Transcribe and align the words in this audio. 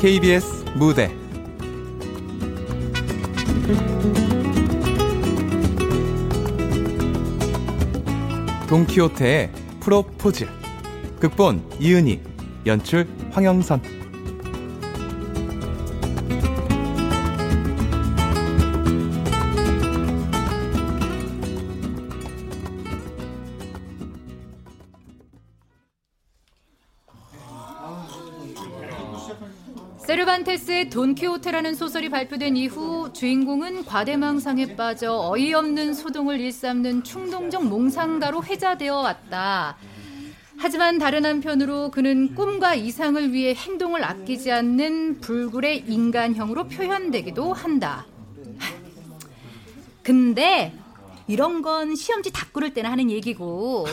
KBS 0.00 0.64
무대. 0.74 1.14
돈키호테의 8.68 9.52
프로포즈. 9.78 10.48
극본 11.20 11.62
이은희 11.78 12.20
연출 12.66 13.06
황영선 13.30 13.99
돈키호테라는 30.90 31.74
소설이 31.74 32.08
발표된 32.08 32.56
이후 32.56 33.12
주인공은 33.12 33.84
과대망상에 33.84 34.74
빠져 34.74 35.30
어이없는 35.30 35.94
소동을 35.94 36.40
일삼는 36.40 37.04
충동적 37.04 37.64
몽상가로 37.64 38.42
회자되어 38.42 38.96
왔다. 38.96 39.76
하지만 40.58 40.98
다른 40.98 41.24
한편으로 41.24 41.90
그는 41.90 42.34
꿈과 42.34 42.74
이상을 42.74 43.32
위해 43.32 43.54
행동을 43.54 44.04
아끼지 44.04 44.50
않는 44.50 45.20
불굴의 45.20 45.84
인간형으로 45.86 46.66
표현되기도 46.66 47.52
한다. 47.52 48.04
근데 50.02 50.74
이런 51.28 51.62
건 51.62 51.94
시험지 51.94 52.32
다 52.32 52.46
꾸를 52.52 52.74
때나 52.74 52.90
하는 52.90 53.10
얘기고 53.10 53.86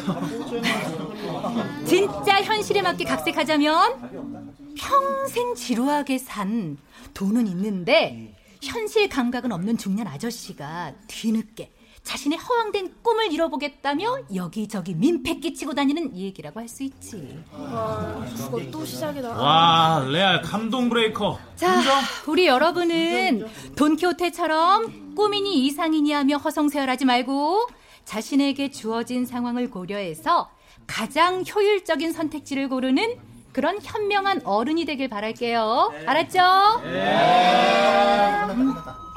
진짜 1.85 2.41
현실에 2.41 2.81
맞게 2.81 3.03
각색하자면 3.05 4.73
평생 4.75 5.53
지루하게 5.53 6.17
산 6.17 6.77
돈은 7.17 7.47
있는데 7.47 8.35
현실 8.61 9.09
감각은 9.09 9.51
없는 9.51 9.77
중년 9.77 10.05
아저씨가 10.05 10.93
뒤늦게 11.07 11.71
자신의 12.03 12.37
허황된 12.37 12.97
꿈을 13.01 13.33
이뤄보겠다며 13.33 14.19
여기저기 14.35 14.93
민폐 14.93 15.39
끼치고 15.39 15.73
다니는 15.73 16.15
얘기라고 16.15 16.59
할 16.59 16.69
수 16.69 16.83
있지. 16.83 17.43
와, 17.51 18.23
그거 18.35 18.61
또 18.71 18.85
시작이다. 18.85 19.29
와, 19.29 20.05
레알 20.07 20.41
감동 20.43 20.89
브레이커. 20.89 21.39
자, 21.55 21.77
인정? 21.79 21.95
우리 22.27 22.45
여러분은 22.45 23.47
돈키호테처럼 23.75 25.15
꿈이니 25.15 25.65
이상이니 25.65 26.11
하며 26.11 26.37
허송세월하지 26.37 27.05
말고 27.05 27.67
자신에게 28.05 28.69
주어진 28.69 29.25
상황을 29.25 29.71
고려해서 29.71 30.51
가장 30.85 31.43
효율적인 31.43 32.13
선택지를 32.13 32.69
고르는 32.69 33.17
그런 33.53 33.79
현명한 33.81 34.41
어른이 34.43 34.85
되길 34.85 35.07
바랄게요. 35.09 35.93
알았죠? 36.05 36.81
네. 36.83 38.43
음, 38.53 38.73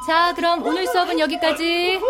자, 0.06 0.32
그럼 0.34 0.64
오늘 0.64 0.86
수업은 0.86 1.18
여기까지. 1.18 2.00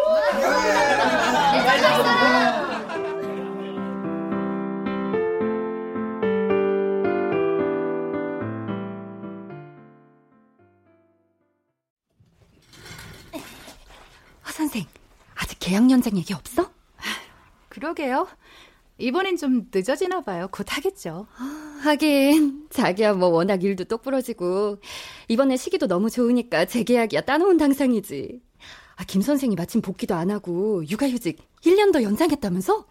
화 14.42 14.52
선생, 14.52 14.86
아직 15.36 15.58
계약 15.58 15.90
연장 15.90 16.16
얘기 16.16 16.34
없어? 16.34 16.70
그러게요. 17.68 18.26
이번엔 19.00 19.36
좀 19.36 19.66
늦어지나 19.72 20.20
봐요. 20.22 20.48
곧 20.50 20.66
하겠죠. 20.68 21.26
하긴 21.82 22.66
자기야 22.70 23.14
뭐 23.14 23.28
워낙 23.28 23.62
일도 23.62 23.84
똑부러지고 23.84 24.78
이번에 25.28 25.56
시기도 25.56 25.86
너무 25.86 26.10
좋으니까 26.10 26.66
재계약이야 26.66 27.22
따놓은 27.22 27.56
당상이지. 27.56 28.40
아, 28.96 29.04
김 29.04 29.22
선생이 29.22 29.56
마침 29.56 29.80
복귀도 29.80 30.14
안 30.14 30.30
하고 30.30 30.84
육아휴직 30.86 31.38
1년 31.64 31.90
더 31.92 32.02
연장했다면서? 32.02 32.86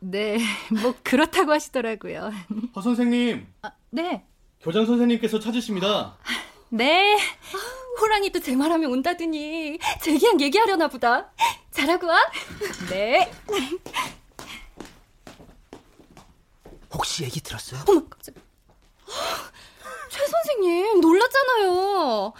네, 0.00 0.38
뭐 0.82 0.94
그렇다고 1.02 1.52
하시더라고요. 1.52 2.30
허 2.76 2.80
선생님. 2.82 3.46
아, 3.62 3.70
네. 3.90 4.24
교장 4.60 4.84
선생님께서 4.84 5.40
찾으십니다. 5.40 6.18
네. 6.68 7.16
아, 7.16 8.00
호랑이도 8.00 8.40
제 8.40 8.56
말하면 8.56 8.90
온다더니 8.90 9.78
재계약 10.02 10.40
얘기하려나 10.40 10.88
보다. 10.88 11.32
잘하고 11.70 12.08
와. 12.08 12.18
네. 12.90 13.30
혹시 16.94 17.24
얘기 17.24 17.40
들었어요? 17.40 17.84
어머, 17.88 18.06
깜짝. 18.08 18.34
최 20.10 20.26
선생님 20.26 21.00
놀랐잖아요. 21.00 22.32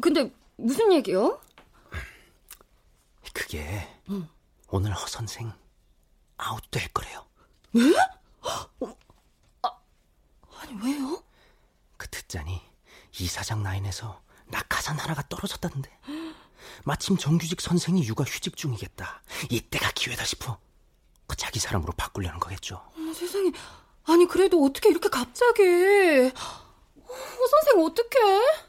근데 0.00 0.30
무슨 0.56 0.92
얘기요? 0.92 1.40
그게 3.32 3.88
응. 4.10 4.28
오늘 4.68 4.92
허 4.94 5.06
선생 5.06 5.52
아웃될 6.36 6.88
거래요. 6.92 7.26
네? 7.72 7.82
어, 8.80 8.96
아, 9.62 9.70
아니 10.60 10.72
왜요? 10.82 11.22
그 11.96 12.08
듣자니 12.08 12.60
이사장 13.18 13.62
라인에서 13.62 14.22
낙하산 14.46 14.98
하나가 14.98 15.22
떨어졌다는데 15.28 15.90
마침 16.84 17.16
정규직 17.16 17.60
선생이 17.60 18.06
육아 18.06 18.24
휴직 18.24 18.56
중이겠다. 18.56 19.22
이때가 19.50 19.90
기회다 19.92 20.24
싶어 20.24 20.58
그 21.26 21.36
자기 21.36 21.58
사람으로 21.58 21.92
바꾸려는 21.96 22.38
거겠죠. 22.38 22.82
어머, 22.96 23.12
세상에. 23.12 23.50
아니 24.04 24.26
그래도 24.26 24.64
어떻게 24.64 24.88
이렇게 24.90 25.08
갑자기? 25.08 25.62
어, 25.62 27.46
선생 27.50 27.80
어떡해? 27.84 28.66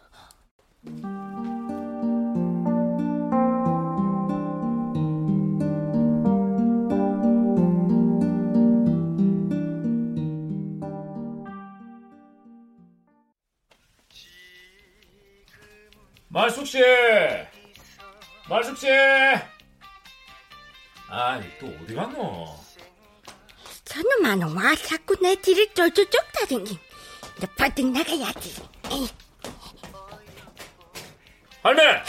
말숙 16.29 16.67
씨, 16.67 16.77
말숙 18.49 18.77
씨. 18.77 18.87
아이, 21.09 21.41
또 21.59 21.67
어디 21.83 21.95
갔노? 21.95 22.55
저놈아는 23.85 24.55
와 24.55 24.75
자꾸 24.75 25.15
내 25.21 25.35
뒤를 25.35 25.73
쫄쫄 25.73 26.09
쫓다댕긴. 26.09 26.77
너 27.39 27.47
버뜩 27.57 27.87
나가야지. 27.91 28.55
에이. 28.91 29.07
할매! 31.63 31.81
아이고 31.83 32.01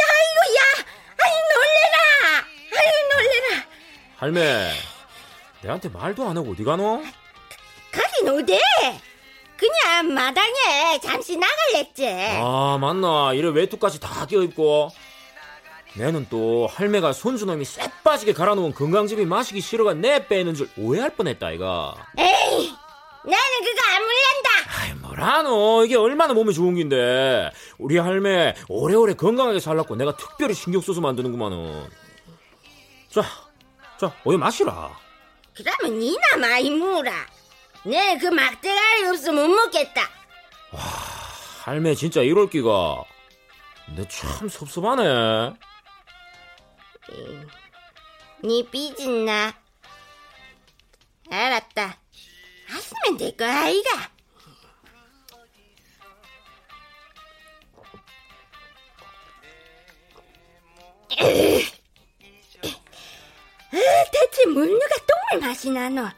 야, 0.00 0.06
아이고 0.16 0.56
야! 0.56 0.60
아이 1.22 1.32
놀래라! 1.52 2.46
아이 2.76 2.88
놀래라! 3.10 3.66
할매, 4.16 4.72
내한테 5.62 5.88
말도 5.88 6.28
안 6.28 6.36
하고 6.36 6.52
어디 6.52 6.64
가노? 6.64 7.02
가긴 7.92 8.28
어디? 8.28 8.60
그냥 9.56 10.12
마당에 10.12 10.98
잠시 11.02 11.36
나갈랬지. 11.36 12.06
아, 12.42 12.76
맞나. 12.78 13.32
이래 13.32 13.48
외투까지 13.48 14.00
다 14.00 14.26
껴입고. 14.26 14.90
내는 15.96 16.26
또 16.28 16.66
할매가 16.66 17.12
손주놈이 17.12 17.64
쎄 17.64 17.90
빠지게 18.04 18.32
갈아놓은 18.34 18.74
건강즙이 18.74 19.24
마시기 19.24 19.60
싫어가 19.60 19.94
내 19.94 20.26
빼는 20.26 20.54
줄 20.54 20.68
오해할 20.76 21.10
뻔했다 21.16 21.50
이가. 21.52 21.94
에이 22.18 22.74
나는 23.24 23.60
그거 23.60 23.80
안 23.94 24.02
물란다. 24.02 24.80
아이 24.80 24.94
뭐라노. 24.94 25.84
이게 25.84 25.96
얼마나 25.96 26.34
몸에 26.34 26.52
좋은 26.52 26.74
긴데. 26.74 27.50
우리 27.78 27.96
할매 27.98 28.54
오래오래 28.68 29.14
건강하게 29.14 29.58
살라고 29.58 29.96
내가 29.96 30.16
특별히 30.16 30.54
신경 30.54 30.80
써서 30.80 31.00
만드는구만은. 31.00 31.88
자 33.10 33.22
자 33.98 34.12
어여 34.26 34.36
마시라. 34.36 34.90
그러면 35.56 35.98
니나 35.98 36.36
많이 36.38 36.68
무라. 36.70 37.12
내 37.86 38.18
그 38.18 38.26
막대가리 38.26 39.06
없으면 39.06 39.48
못 39.48 39.54
먹겠다. 39.56 40.02
와 40.72 40.80
할매 41.64 41.94
진짜 41.94 42.20
이럴 42.20 42.50
기가. 42.50 43.02
내참 43.96 44.48
섭섭하네 44.50 45.54
니 48.44 48.68
삐진나? 48.70 49.54
알았다. 51.30 51.98
하시면 52.66 53.16
될 53.18 53.36
거야, 53.36 53.62
아이가. 53.64 54.10
대체 63.70 64.46
뭘 64.52 64.66
누가 64.68 64.86
똥을 65.30 65.46
맛이 65.46 65.70
나노? 65.70 66.08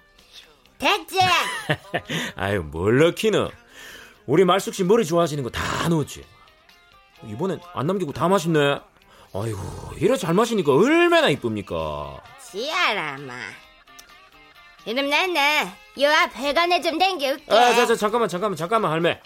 됐지? 0.78 1.18
아유, 2.36 2.62
뭘 2.62 2.98
넣기는. 2.98 3.48
우리 4.26 4.44
말숙 4.44 4.74
씨 4.74 4.84
머리 4.84 5.04
좋아지는 5.04 5.42
거 5.42 5.50
다 5.50 5.88
넣었지. 5.88 6.24
이번엔 7.26 7.60
안 7.74 7.86
남기고 7.86 8.12
다 8.12 8.28
마셨네. 8.28 8.80
아이고, 9.34 9.58
이래 9.98 10.16
잘 10.16 10.34
마시니까 10.34 10.72
얼마나 10.72 11.28
이쁩니까? 11.28 12.22
지아라마. 12.50 13.34
이름 14.86 15.10
나나 15.10 15.76
요 16.00 16.08
앞 16.08 16.34
회관에 16.36 16.80
좀 16.80 16.98
댕겨올게. 16.98 17.44
아, 17.52 17.74
자, 17.74 17.86
자, 17.86 17.94
잠깐만, 17.94 18.28
잠깐만, 18.28 18.56
잠깐만, 18.56 18.90
할매. 18.90 19.20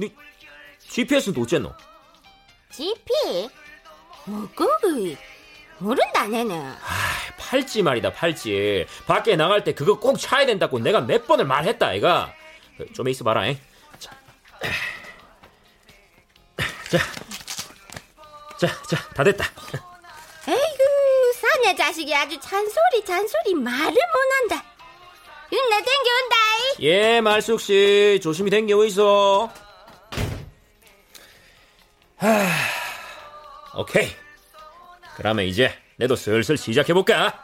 니 0.00 0.14
GPS는 0.88 1.34
또 1.34 1.42
어쨌노? 1.42 1.72
GP? 2.70 3.50
뭐고? 4.24 4.66
모른다 5.78 6.26
내는. 6.28 6.74
팔찌 7.38 7.82
말이다, 7.82 8.12
팔찌. 8.12 8.86
밖에 9.06 9.36
나갈 9.36 9.64
때 9.64 9.74
그거 9.74 9.98
꼭 9.98 10.16
차야 10.16 10.46
된다고 10.46 10.78
내가 10.78 11.02
몇 11.02 11.26
번을 11.26 11.44
말했다, 11.44 11.88
아이가. 11.88 12.32
그, 12.78 12.90
좀 12.94 13.06
있어봐라, 13.08 13.48
잉. 13.48 13.58
자. 13.98 14.10
자. 16.88 16.98
자, 18.62 18.68
자, 18.86 18.96
다 19.12 19.24
됐다. 19.24 19.44
에이구 20.46 21.32
사내 21.34 21.74
자식이 21.74 22.14
아주 22.14 22.38
잔소리 22.38 23.04
잔소리 23.04 23.54
말을 23.54 23.90
못한다. 23.90 24.64
나 25.68 25.76
댕겨온다. 25.78 26.36
예, 26.78 27.20
말숙 27.20 27.60
씨. 27.60 28.20
조심히 28.22 28.50
댕겨 28.52 28.84
있어. 28.84 29.52
하, 32.18 32.46
오케이. 33.74 34.14
그러면 35.16 35.44
이제 35.46 35.76
내도 35.96 36.14
슬슬 36.14 36.56
시작해볼까? 36.56 37.42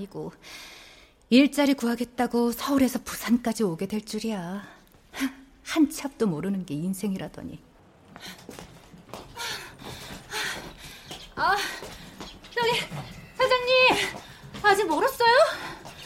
아니고 0.00 0.32
일자리 1.28 1.74
구하겠다고 1.74 2.52
서울에서 2.52 3.00
부산까지 3.04 3.62
오게 3.62 3.86
될 3.86 4.04
줄이야. 4.04 4.62
한치 5.64 6.02
앞도 6.04 6.26
모르는 6.26 6.66
게 6.66 6.74
인생이라더니. 6.74 7.62
아, 11.36 11.56
저기 12.50 12.80
사장님 13.36 14.18
아직 14.62 14.86
멀었어요? 14.88 15.36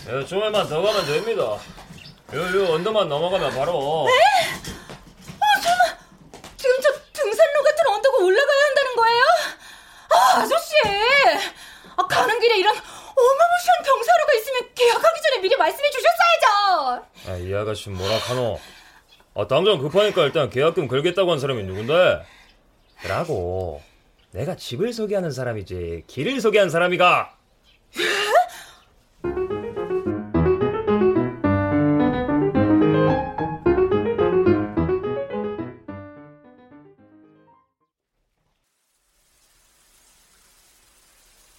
네, 0.06 0.26
조금만 0.26 0.68
더 0.68 0.82
가면 0.82 1.06
됩니다. 1.06 1.42
요, 1.42 1.58
요 2.34 2.72
언덕만 2.74 3.08
넘어가면 3.08 3.54
바로. 3.54 4.06
지금 6.56 6.80
저 6.82 6.92
등산로 7.12 7.62
같은 7.62 7.86
언덕을 7.88 8.24
올라가야 8.24 8.64
한다는 8.66 8.96
거예요? 8.96 9.22
아, 10.10 10.40
아저씨! 10.40 10.74
아, 11.96 12.06
가는 12.06 12.40
길에 12.40 12.58
이런 12.58 12.74
어마무시한 12.74 13.82
경사로가 13.84 14.32
있으면 14.34 14.74
계약하기 14.74 15.22
전에 15.22 15.38
미리 15.40 15.56
말씀해 15.56 15.88
주셨어야죠! 15.90 17.06
아가씨 17.64 17.88
뭐라 17.90 18.18
카노? 18.18 18.60
아, 19.34 19.46
당장 19.48 19.78
급하니까 19.78 20.24
일단 20.24 20.48
계약금 20.48 20.86
걸겠다고 20.86 21.32
한 21.32 21.38
사람이 21.40 21.64
누군데? 21.64 22.22
라고. 23.08 23.82
내가 24.30 24.54
집을 24.56 24.92
소개하는 24.92 25.30
사람이지, 25.32 26.04
길을 26.06 26.40
소개한 26.40 26.68
사람이가. 26.70 27.36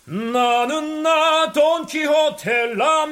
나는 0.05 1.01
나 1.01 1.51
돈키호테 1.51 2.75
라 2.75 3.05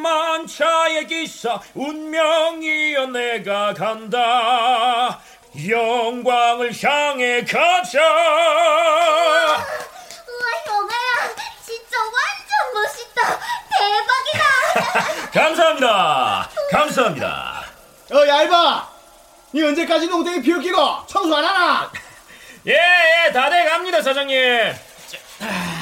만차의 0.54 1.08
기사 1.08 1.60
운명이여 1.74 3.08
내가 3.08 3.74
간다 3.74 5.20
영광을 5.68 6.72
향해 6.84 7.44
가자 7.44 8.00
우와 10.28 10.46
영아야 10.68 11.36
진짜 11.66 11.98
완전 12.00 12.74
멋있다. 12.74 13.40
대박이다. 13.80 15.32
감사합니다 15.34 16.50
감사합니다 16.72 17.64
어, 18.12 18.28
얇아! 18.28 18.90
니 19.54 19.64
언제까지 19.64 20.08
농땡이 20.08 20.42
비웃기고 20.42 20.78
청소 21.08 21.36
안 21.36 21.46
하나? 21.46 21.92
예예 22.66 23.32
다 23.34 23.50
돼 23.50 23.66
갑니다 23.66 24.02
사장님 24.02 24.38
어 25.42 25.73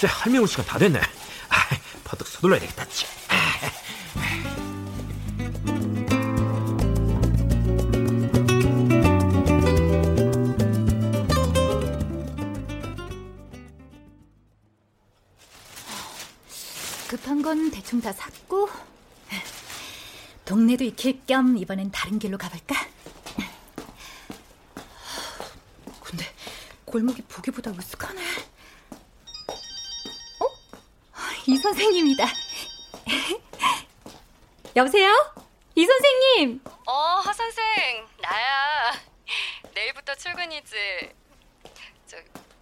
글쎄 0.00 0.14
할매 0.14 0.38
올 0.38 0.48
시간 0.48 0.64
다 0.64 0.78
됐네 0.78 0.98
아, 0.98 1.54
버뜩 2.04 2.26
서둘러야 2.26 2.58
되겠다 2.60 2.86
치. 2.88 3.04
급한 17.08 17.42
건 17.42 17.70
대충 17.70 18.00
다 18.00 18.10
샀고 18.10 18.70
동네도 20.46 20.84
익힐 20.84 21.26
겸 21.26 21.58
이번엔 21.58 21.90
다른 21.90 22.18
길로 22.18 22.38
가볼까? 22.38 22.74
근데 26.00 26.24
골목이 26.86 27.20
보기보다 27.22 27.70
으슥하네 27.72 28.22
어? 30.40 30.46
이 31.50 31.56
선생님이다 31.56 32.24
여보세요? 34.76 35.10
이 35.74 35.84
선생님 35.84 36.60
어, 36.86 36.92
허 37.24 37.32
선생, 37.32 38.06
나야. 38.20 38.92
내일부터 39.74 40.14
출근이지. 40.14 41.12
저, 42.06 42.16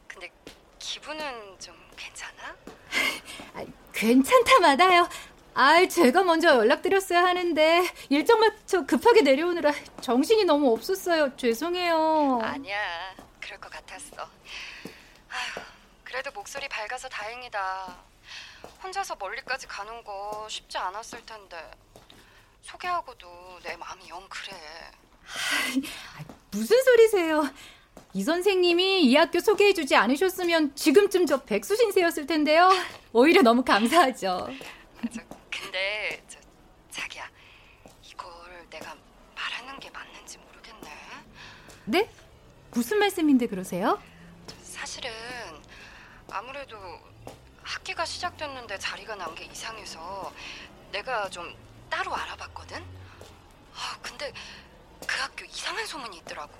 근데 0.06 0.30
기분은 0.78 1.58
좀 1.58 1.74
괜찮아? 1.96 2.56
아, 3.54 3.64
괜찮다 3.92 4.58
마다요 4.60 5.06
아, 5.52 5.86
제가 5.86 6.22
먼저 6.22 6.48
연락드렸어야 6.56 7.24
하는데 7.24 7.82
일정 8.08 8.40
맞춰 8.40 8.86
급하게 8.86 9.20
내려오느라 9.20 9.70
정신이 10.00 10.44
너무 10.44 10.72
없었어요. 10.72 11.36
죄송해요. 11.36 12.40
아니야, 12.42 13.14
그럴 13.38 13.60
것 13.60 13.70
같았어. 13.70 14.22
아휴, 14.22 15.62
그래도 16.04 16.30
목소리 16.32 16.66
밝아서 16.68 17.06
다행이다. 17.10 18.08
혼자서 18.82 19.16
멀리까지 19.16 19.66
가는 19.66 20.02
거 20.04 20.46
쉽지 20.48 20.78
않았을 20.78 21.24
텐데. 21.26 21.70
소개하고도 22.62 23.60
내 23.62 23.76
마음이 23.76 24.08
영 24.08 24.26
그래. 24.28 24.56
무슨 26.50 26.82
소리세요? 26.82 27.48
이 28.14 28.22
선생님이 28.22 29.02
이 29.02 29.16
학교 29.16 29.40
소개해주지 29.40 29.94
않으셨으면 29.96 30.74
지금쯤 30.74 31.26
저 31.26 31.42
백수 31.44 31.76
신세였을 31.76 32.26
텐데요. 32.26 32.70
오히려 33.12 33.42
너무 33.42 33.64
감사하죠. 33.64 34.48
저, 35.12 35.20
근데 35.50 36.22
저 36.28 36.38
자기야, 36.90 37.28
이걸 38.02 38.28
내가 38.70 38.94
말하는 39.34 39.78
게 39.78 39.90
맞는지 39.90 40.38
모르겠네. 40.38 40.90
네? 41.84 42.10
무슨 42.70 42.98
말씀인데 42.98 43.46
그러세요? 43.46 44.00
사실은 44.62 45.10
아무래도 46.30 46.76
학기가 47.88 48.04
시작됐는데 48.04 48.78
자리가 48.78 49.14
난 49.16 49.34
게 49.34 49.44
이상해서 49.46 50.32
내가 50.92 51.28
좀 51.30 51.54
따로 51.88 52.14
알아봤거든. 52.14 52.82
아 53.74 53.98
근데 54.02 54.32
그 55.06 55.18
학교 55.18 55.44
이상한 55.46 55.86
소문이 55.86 56.18
있더라고. 56.18 56.52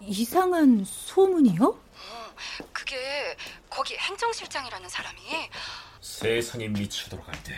이상한 0.00 0.84
소문이요? 0.84 1.62
어, 1.64 2.34
그게 2.72 3.36
거기 3.68 3.96
행정실장이라는 3.96 4.88
사람이 4.88 5.20
세상이 6.00 6.68
미치도록 6.68 7.26
할때 7.28 7.54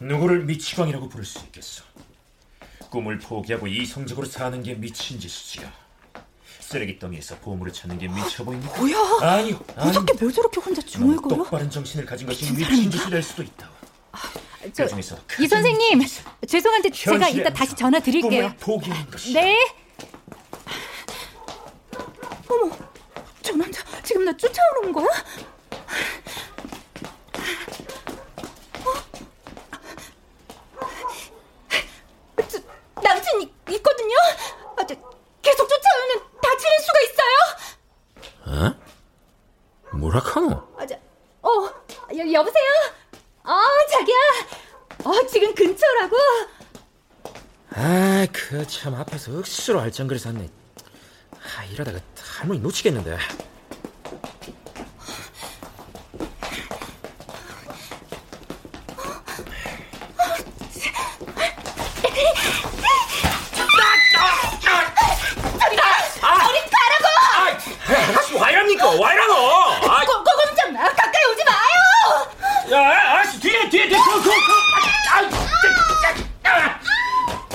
누구를 0.00 0.44
미치광이라고 0.44 1.08
부를 1.08 1.24
수 1.24 1.40
있겠어? 1.46 1.84
꿈을 2.90 3.18
포기하고 3.18 3.66
이성적으로 3.66 4.26
사는 4.26 4.62
게 4.62 4.74
미친 4.74 5.18
짓이지요. 5.18 5.70
쓰레기더미에서 6.68 7.36
보물을 7.36 7.72
찾는 7.72 7.98
게 7.98 8.08
미쳐 8.08 8.44
보입니까? 8.44 8.76
뭐야? 8.78 8.96
아니요. 9.22 9.58
어떻게 9.76 10.12
왜 10.20 10.30
저렇게 10.30 10.60
혼자 10.60 10.82
중얼거려? 10.82 11.36
똑바른 11.36 11.70
정신을 11.70 12.04
가진 12.04 12.26
것이 12.26 12.52
미친? 12.52 12.90
짓이 12.90 13.10
될 13.10 13.22
수도 13.22 13.42
있다. 13.42 13.70
저, 14.74 14.84
그 14.84 14.90
중에서 14.90 15.16
이 15.40 15.46
선생님, 15.48 16.00
죄송한데 16.46 16.90
제가 16.90 17.28
이따 17.28 17.50
다시 17.50 17.74
전화 17.74 17.98
드릴게요. 18.00 18.52
네. 19.32 19.56
어머, 22.50 22.76
저 23.40 23.56
남자 23.56 23.82
지금 24.02 24.24
나 24.26 24.36
쫓아오는 24.36 24.92
거야? 24.92 25.06
여, 42.18 42.32
여보세요? 42.32 42.70
어, 43.44 43.54
자기야. 43.92 44.16
어, 45.04 45.26
지금 45.26 45.54
근처라고? 45.54 46.16
아, 47.70 48.26
그 48.32 48.57
참 48.68 48.94
앞에서 48.94 49.38
억수로 49.38 49.80
알짱거리 49.80 50.18
샀네. 50.18 50.48
아, 51.32 51.64
이러다가 51.64 51.98
할머니 52.38 52.60
놓치겠는데. 52.60 53.16
아가씨 67.88 68.34
와이랍니까? 68.34 68.86
와이라노? 68.90 69.34
아, 69.34 70.04
고, 70.04 70.12
고금 70.24 70.56
좀 70.56 70.76
아, 70.76 70.84
가까이 70.88 71.24
오지 71.32 71.44
마요. 71.44 72.78
야, 72.78 73.12
아가씨 73.12 73.40
뒤에 73.40 73.68
뒤에 73.70 73.88
뒤에 73.88 73.98
그, 73.98 74.22
그, 74.22 74.28
그, 74.28 74.30
아, 75.10 75.20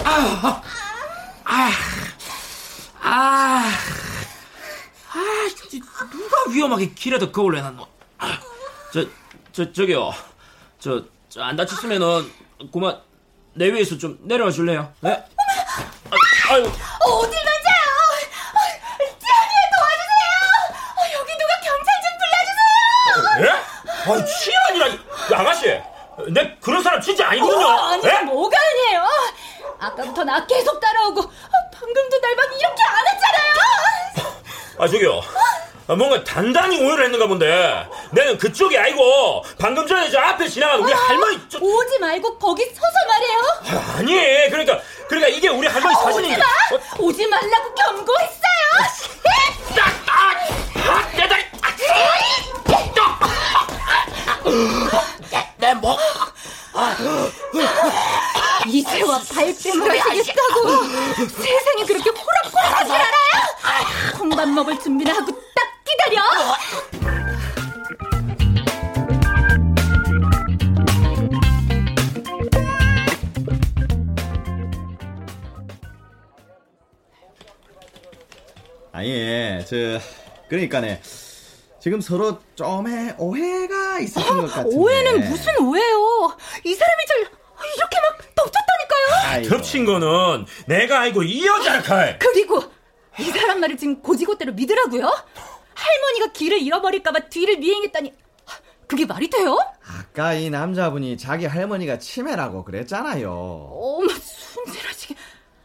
아, 0.05 0.11
아, 0.35 0.61
아, 1.45 1.71
아, 3.01 3.63
아, 5.13 5.49
진짜 5.69 5.85
위험하게 6.83 6.93
길에다 6.93 7.31
거울 7.31 7.55
내놨노? 7.55 7.87
아, 8.19 8.39
저, 8.93 9.05
저, 9.51 9.71
저기요, 9.71 10.11
저, 10.79 11.01
저 11.29 11.41
안 11.41 11.55
다쳤으면은 11.55 12.31
그만 12.71 13.01
내 13.53 13.71
위에서 13.71 13.97
좀 13.97 14.17
내려와 14.21 14.51
줄래요? 14.51 14.91
네? 14.99 15.11
아, 15.11 16.53
아유, 16.53 16.63
어, 16.65 17.09
어딜 17.09 17.39
만져요? 17.43 17.83
지안이 19.19 19.53
도와주세요. 19.73 20.33
어, 20.97 21.01
여기 21.13 21.31
누가 21.37 21.53
경찰 21.63 21.93
좀 22.03 22.11
불러주세요. 22.19 23.47
예? 23.47 23.49
아니 24.69 24.79
야, 24.81 25.39
아가씨, 25.39 25.81
내 26.31 26.55
그런 26.61 26.83
사람 26.83 27.01
진짜 27.01 27.29
아니거든요. 27.29 27.65
어, 27.65 27.69
아니 27.93 28.05
예? 28.05 28.19
뭐가 28.21 28.57
아니에요. 28.59 29.07
아까부터 29.79 30.23
나 30.23 30.45
계속 30.45 30.79
따라오고 30.79 31.19
어, 31.21 31.69
방금도 31.73 32.19
날 32.19 32.35
막 32.35 32.45
이렇게 32.45 32.83
안 32.83 33.07
했잖아요. 33.07 33.53
아 34.79 34.87
저기요. 34.87 35.21
아, 35.87 35.95
뭔가 35.95 36.23
단단히 36.23 36.79
오해를 36.81 37.05
했는가 37.05 37.27
본데 37.27 37.85
내는 38.11 38.37
그쪽이 38.37 38.77
아니고 38.77 39.43
방금 39.59 39.85
전에 39.85 40.09
저 40.09 40.19
앞에 40.19 40.47
지나간 40.47 40.79
우리 40.79 40.93
할머니 40.93 41.39
저, 41.49 41.57
오지 41.59 41.99
말고 41.99 42.37
거기 42.37 42.63
서서 42.65 42.97
말이에요. 43.07 43.41
아 43.97 44.01
니 44.01 44.49
그러니까 44.49 44.79
그러니까 45.09 45.27
이게 45.29 45.49
우리 45.49 45.67
할머니 45.67 45.93
사진이 45.95 46.27
오지 46.29 46.37
마. 46.37 46.45
오지 46.99 47.27
말라고 47.27 47.75
경고했어요. 47.75 48.39
내 49.23 49.29
다리 50.05 51.43
내 55.57 55.73
목 55.75 55.97
이제와 58.67 59.19
발뺌을 59.33 59.99
하시겠다고 59.99 60.83
세상이 61.27 61.85
그렇게 61.85 62.09
호락호락한 62.09 62.85
줄 62.85 62.95
알아요? 62.95 64.17
콩밥 64.17 64.49
먹을 64.49 64.79
준비나 64.79 65.13
하고 65.13 65.31
딱 65.31 65.83
기다려. 65.85 66.21
아니, 78.91 79.65
저 79.65 79.75
그러니까네. 80.49 81.01
지금 81.79 81.99
서로 81.99 82.39
좀의 82.55 83.15
오해가 83.17 83.99
있었던 83.99 84.41
것 84.41 84.47
같은데. 84.47 84.77
오해는 84.77 85.29
무슨 85.29 85.57
오해요? 85.59 86.37
이 86.63 86.73
사람이 86.73 87.05
절 87.07 87.42
이렇게 87.77 87.97
막 88.01 88.35
덮쳤다니까요. 88.35 89.31
아이고. 89.33 89.49
겹친 89.49 89.85
거는 89.85 90.45
내가 90.67 91.01
알고 91.01 91.23
이 91.23 91.45
여자라 91.45 91.81
칼 91.81 92.19
그리고 92.19 92.63
이 93.19 93.23
사람 93.25 93.59
말을 93.59 93.77
지금 93.77 94.01
고지고대로 94.01 94.53
믿으라고요? 94.53 95.11
할머니가 95.75 96.31
길을 96.33 96.59
잃어버릴까봐 96.61 97.19
뒤를 97.29 97.57
미행했다니 97.57 98.13
그게 98.87 99.05
말이 99.05 99.29
돼요? 99.29 99.57
아까 99.87 100.33
이 100.33 100.49
남자분이 100.49 101.17
자기 101.17 101.45
할머니가 101.45 101.97
치매라고 101.99 102.63
그랬잖아요. 102.63 103.31
어머 103.31 104.07
순진하시게 104.13 105.15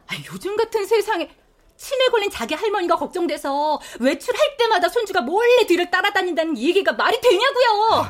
아, 0.08 0.14
요즘 0.32 0.56
같은 0.56 0.86
세상에 0.86 1.28
치매 1.76 2.06
걸린 2.08 2.30
자기 2.30 2.54
할머니가 2.54 2.96
걱정돼서 2.96 3.78
외출할 4.00 4.56
때마다 4.56 4.88
손주가 4.88 5.20
몰래 5.20 5.64
뒤를 5.66 5.90
따라다닌다는 5.90 6.56
이 6.56 6.68
얘기가 6.68 6.92
말이 6.92 7.20
되냐고요 7.20 8.06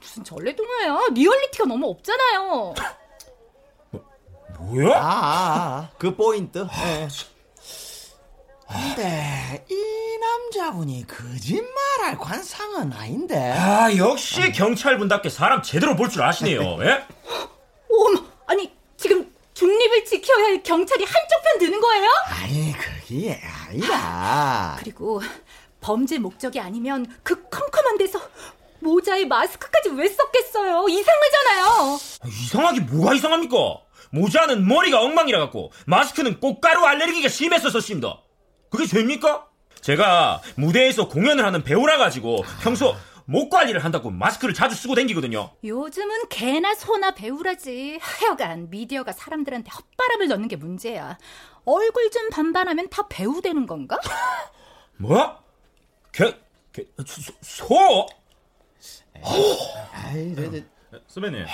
무슨 0.00 0.24
전래동화야 0.24 0.98
리얼리티가 1.12 1.66
너무 1.66 1.88
없잖아요 1.90 2.74
뭐야? 4.70 4.96
아, 4.96 5.00
아, 5.00 5.04
아, 5.04 5.88
그 5.98 6.14
포인트. 6.14 6.58
예. 6.84 7.08
근데 8.70 9.64
이 9.70 10.18
남자분이 10.20 11.06
거짓말할 11.06 12.18
관상은 12.18 12.92
아닌데. 12.92 13.52
아 13.56 13.94
역시 13.96 14.52
경찰분답게 14.52 15.30
사람 15.30 15.62
제대로 15.62 15.96
볼 15.96 16.10
줄 16.10 16.22
아시네요. 16.22 16.60
예? 16.84 17.04
어머 17.90 18.22
아니 18.46 18.70
지금 18.98 19.32
중립을 19.54 20.04
지켜야 20.04 20.44
할 20.44 20.62
경찰이 20.62 21.02
한쪽 21.04 21.42
편 21.44 21.58
드는 21.60 21.80
거예요? 21.80 22.10
아니 22.42 22.74
그게 22.76 23.40
아니라. 23.68 24.76
그리고 24.80 25.22
범죄 25.80 26.18
목적이 26.18 26.60
아니면 26.60 27.06
그 27.22 27.48
컴컴한 27.48 27.96
데서 27.96 28.20
모자에 28.80 29.24
마스크까지 29.24 29.88
왜 29.90 30.08
썼겠어요? 30.08 30.86
이상하잖아요. 30.88 31.98
이상하게 32.26 32.80
뭐가 32.80 33.14
이상합니까? 33.14 33.56
모자는 34.10 34.66
머리가 34.66 35.00
엉망이라 35.02 35.38
갖고 35.38 35.72
마스크는 35.86 36.40
꽃가루 36.40 36.84
알레르기가 36.84 37.28
심해서 37.28 37.70
썼습니다. 37.70 38.22
그게 38.70 38.86
죄입니까? 38.86 39.46
제가 39.80 40.42
무대에서 40.56 41.08
공연을 41.08 41.44
하는 41.44 41.62
배우라 41.62 41.98
가지고 41.98 42.42
평소 42.62 42.94
목 43.24 43.50
관리를 43.50 43.84
한다고 43.84 44.10
마스크를 44.10 44.54
자주 44.54 44.74
쓰고 44.74 44.94
다니거든요. 44.94 45.50
요즘은 45.62 46.28
개나 46.30 46.74
소나 46.74 47.10
배우라지. 47.10 47.98
하여간 48.00 48.70
미디어가 48.70 49.12
사람들한테 49.12 49.70
헛바람을 49.70 50.28
넣는 50.28 50.48
게 50.48 50.56
문제야. 50.56 51.18
얼굴 51.66 52.10
좀 52.10 52.30
반반하면 52.30 52.88
다 52.88 53.06
배우 53.08 53.42
되는 53.42 53.66
건가? 53.66 53.98
뭐? 54.96 55.38
개, 56.10 56.34
개, 56.72 56.84
소? 57.06 57.32
소? 57.42 58.06
아이, 59.92 60.34
저, 60.34 60.50
저, 60.50 60.58
선배님, 61.06 61.44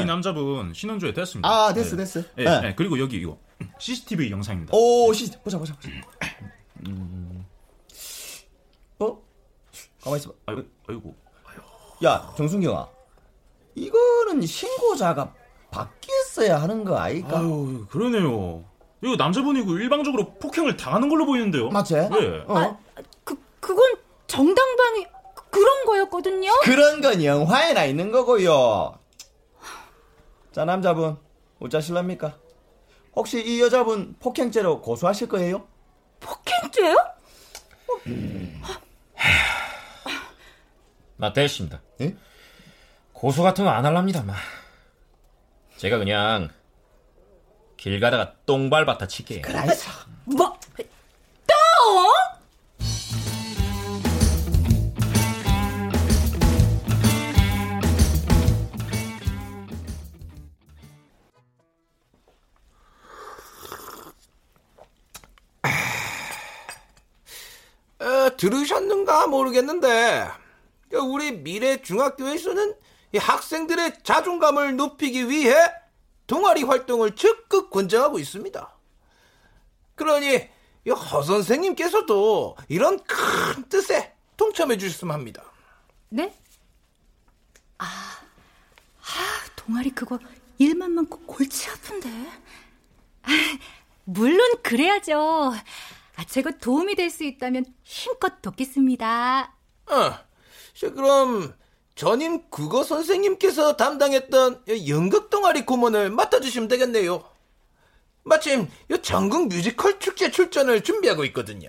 이 0.00 0.04
남자분 0.04 0.74
신원조회 0.74 1.12
됐습니다. 1.14 1.48
아 1.48 1.72
됐어 1.72 1.96
됐어. 1.96 2.20
예, 2.38 2.44
예. 2.44 2.60
예, 2.64 2.74
그리고 2.76 2.98
여기 2.98 3.16
이거 3.16 3.38
CCTV 3.78 4.30
영상입니다. 4.30 4.72
오, 4.76 5.12
시, 5.12 5.30
보자 5.42 5.58
보자 5.58 5.74
보자. 5.74 5.90
음. 6.86 7.44
어? 8.98 9.18
가만 10.02 10.18
있어봐. 10.18 10.34
아이고, 10.46 10.62
아이고. 10.88 11.16
야, 12.04 12.32
정순경아. 12.36 12.88
이거는 13.74 14.42
신고자가 14.46 15.32
바뀌었어야 15.70 16.60
하는 16.60 16.84
거 16.84 16.98
아이가? 16.98 17.38
아유, 17.38 17.86
그러네요. 17.90 18.64
이거 19.02 19.16
남자분이고 19.16 19.78
일방적으로 19.78 20.34
폭행을 20.34 20.76
당하는 20.76 21.08
걸로 21.08 21.24
보이는데요. 21.26 21.68
맞지? 21.70 21.94
예. 21.94 22.44
어? 22.46 22.78
그, 23.24 23.36
그건 23.60 23.94
정당방위 24.26 25.06
그런 25.50 25.84
거였거든요. 25.84 26.50
그런 26.62 27.00
건 27.00 27.22
영화에 27.24 27.72
나 27.72 27.84
있는 27.84 28.10
거고요. 28.12 28.98
자, 30.52 30.64
남자분, 30.64 31.16
어쩌실랍니까? 31.60 32.36
혹시 33.14 33.40
이 33.44 33.60
여자분 33.60 34.14
폭행죄로 34.20 34.80
고소하실 34.80 35.28
거예요? 35.28 35.66
폭행죄요? 36.20 36.96
나 41.16 41.32
됐습니다. 41.32 41.80
예? 42.00 42.14
고소 43.12 43.42
같은 43.42 43.64
거 43.64 43.70
안 43.70 43.84
할랍니다, 43.84 44.22
마. 44.22 44.34
제가 45.76 45.98
그냥 45.98 46.50
길 47.76 47.98
가다가 48.00 48.34
똥 48.46 48.70
밟았다 48.70 49.06
칠게요. 49.08 49.42
알았어. 49.46 49.90
뭐? 50.24 50.57
들으셨는가 68.38 69.26
모르겠는데 69.26 70.28
우리 70.94 71.32
미래 71.32 71.82
중학교에서는 71.82 72.74
이 73.12 73.18
학생들의 73.18 74.02
자존감을 74.02 74.76
높이기 74.76 75.28
위해 75.28 75.54
동아리 76.26 76.62
활동을 76.62 77.14
적극 77.14 77.70
권장하고 77.70 78.18
있습니다. 78.18 78.74
그러니 79.94 80.48
이허 80.86 81.22
선생님께서도 81.22 82.56
이런 82.68 83.02
큰 83.04 83.68
뜻에 83.68 84.14
동참해 84.36 84.78
주셨으면 84.78 85.12
합니다. 85.12 85.42
네? 86.08 86.32
아, 87.78 87.84
동아리 89.56 89.90
그거 89.90 90.18
일만 90.58 90.92
많고 90.92 91.20
골치 91.20 91.68
아픈데. 91.70 92.08
아, 93.22 93.28
물론 94.04 94.40
그래야죠. 94.62 95.54
아, 96.18 96.24
제가 96.24 96.50
도움이 96.58 96.96
될 96.96 97.10
수 97.10 97.22
있다면 97.22 97.64
힘껏 97.84 98.42
돕겠습니다. 98.42 99.54
어, 99.86 100.12
그럼 100.80 101.54
전임 101.94 102.42
국어 102.50 102.82
선생님께서 102.82 103.76
담당했던 103.76 104.64
연극 104.88 105.30
동아리顧問을 105.30 106.10
맡아주시면 106.10 106.68
되겠네요. 106.68 107.24
마침 108.24 108.68
전국 109.00 109.46
뮤지컬 109.48 110.00
축제 110.00 110.30
출전을 110.32 110.82
준비하고 110.82 111.24
있거든요. 111.26 111.68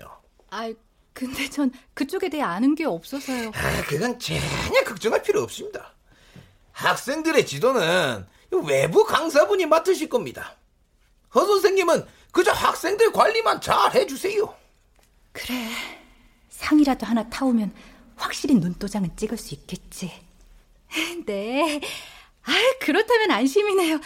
아, 0.50 0.72
근데 1.12 1.48
전 1.48 1.70
그쪽에 1.94 2.28
대해 2.28 2.42
아는 2.42 2.74
게 2.74 2.84
없어서요. 2.84 3.52
아, 3.54 3.82
그건 3.88 4.18
전혀 4.18 4.84
걱정할 4.84 5.22
필요 5.22 5.42
없습니다. 5.42 5.94
학생들의 6.72 7.46
지도는 7.46 8.26
외부 8.64 9.04
강사분이 9.04 9.66
맡으실 9.66 10.08
겁니다. 10.08 10.56
허 11.36 11.46
선생님은 11.46 12.04
그저 12.32 12.52
학생들 12.52 13.12
관리만 13.12 13.60
잘 13.60 13.94
해주세요. 13.94 14.54
그래. 15.32 15.70
상이라도 16.48 17.06
하나 17.06 17.28
타오면 17.28 17.74
확실히 18.16 18.54
눈도장은 18.56 19.16
찍을 19.16 19.36
수 19.36 19.54
있겠지. 19.54 20.12
네. 21.26 21.80
아, 22.44 22.52
그렇다면 22.80 23.30
안심이네요. 23.30 24.00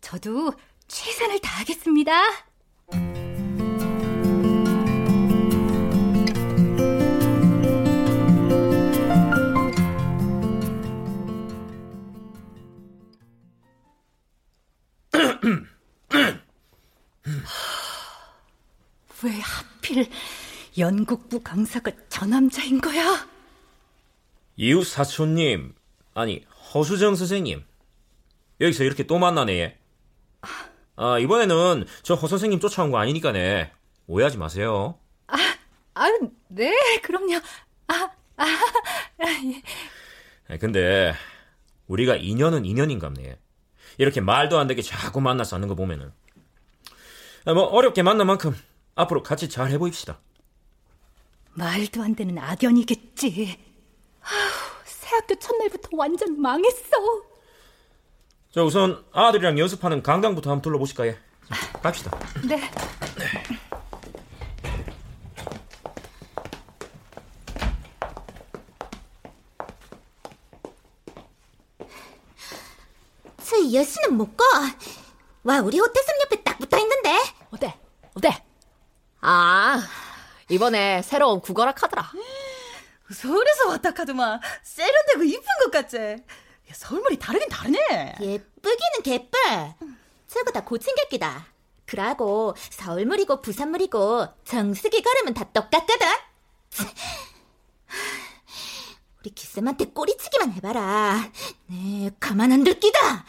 저도 0.00 0.52
최선을 0.88 1.38
다하겠습니다. 1.40 2.12
하필 19.92 20.08
연극부 20.78 21.40
강사가 21.40 21.92
저 22.08 22.24
남자인 22.24 22.80
거야? 22.80 23.28
이웃 24.56 24.84
사촌님, 24.84 25.74
아니 26.14 26.44
허수정 26.74 27.14
선생님, 27.14 27.62
여기서 28.60 28.84
이렇게 28.84 29.02
또 29.06 29.18
만나네. 29.18 29.78
아 30.96 31.18
이번에는 31.18 31.86
저 32.02 32.14
허 32.14 32.26
선생님 32.26 32.60
쫓아온 32.60 32.90
거 32.90 32.98
아니니까네 32.98 33.72
오해하지 34.06 34.38
마세요. 34.38 34.98
아, 35.26 35.36
아, 35.94 36.06
네, 36.48 36.74
그럼요. 37.02 37.40
아, 37.88 38.10
아, 38.36 38.46
예. 40.50 40.58
근데 40.58 41.14
우리가 41.86 42.16
인연은 42.16 42.64
인연인갑네. 42.64 43.38
이렇게 43.98 44.20
말도 44.20 44.58
안 44.58 44.66
되게 44.66 44.80
자꾸 44.80 45.20
만나서 45.20 45.56
하는 45.56 45.68
거 45.68 45.74
보면은 45.74 46.12
뭐 47.46 47.64
어렵게 47.64 48.02
만난 48.02 48.26
만큼 48.26 48.54
앞으로 48.94 49.22
같이 49.22 49.48
잘 49.48 49.70
해보입시다. 49.70 50.18
말도 51.54 52.02
안 52.02 52.14
되는 52.14 52.38
악연이겠지. 52.38 53.58
아휴, 54.22 54.84
새 54.84 55.16
학교 55.16 55.34
첫날부터 55.34 55.90
완전 55.92 56.40
망했어. 56.40 56.90
자, 58.54 58.62
우선 58.62 59.04
아들이랑 59.12 59.58
연습하는 59.58 60.02
강당부터 60.02 60.50
한번 60.50 60.62
둘러보실까 60.62 61.08
요? 61.08 61.14
갑시다. 61.82 62.10
네. 62.46 62.60
저 73.42 73.72
여신은 73.72 74.16
못 74.16 74.36
가. 74.36 74.44
와, 75.44 75.60
우리 75.60 75.78
호텔섬 75.78 76.14
옆에 76.24 76.42
딱 76.42 76.58
붙어 76.58 76.78
있는데. 76.78 77.10
어때? 77.50 77.78
어때? 78.14 78.44
아, 79.20 79.82
이번에 80.52 81.00
새로운 81.00 81.40
국어라 81.40 81.72
카더라. 81.72 82.12
서울에서 83.10 83.68
왔다 83.68 83.92
카드만 83.92 84.38
세련되고 84.62 85.24
이쁜 85.24 85.46
것 85.64 85.70
같지? 85.70 86.22
서울물이 86.70 87.18
다르긴 87.18 87.48
다르네. 87.48 88.16
예쁘기는 88.20 89.02
개뿔. 89.02 89.40
저거 90.28 90.50
다 90.50 90.62
고층객기다. 90.62 91.46
그러고 91.86 92.54
서울물이고 92.70 93.40
부산물이고 93.40 94.28
정수기 94.44 95.02
걸으면 95.02 95.32
다 95.32 95.44
똑같거든. 95.44 96.06
우리 99.20 99.30
기쌤한테 99.30 99.86
꼬리치기만 99.86 100.52
해봐라. 100.52 101.30
네, 101.66 102.10
가만 102.20 102.52
안둘 102.52 102.78
끼다. 102.78 103.24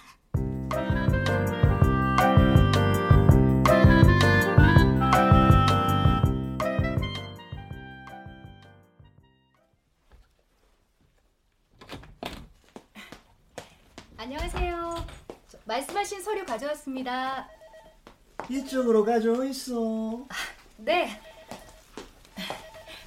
말씀하신 15.73 16.21
서류 16.21 16.45
가져왔습니다. 16.45 17.49
이쪽으로 18.47 19.03
가져 19.03 19.43
있어. 19.45 20.27
네. 20.77 21.19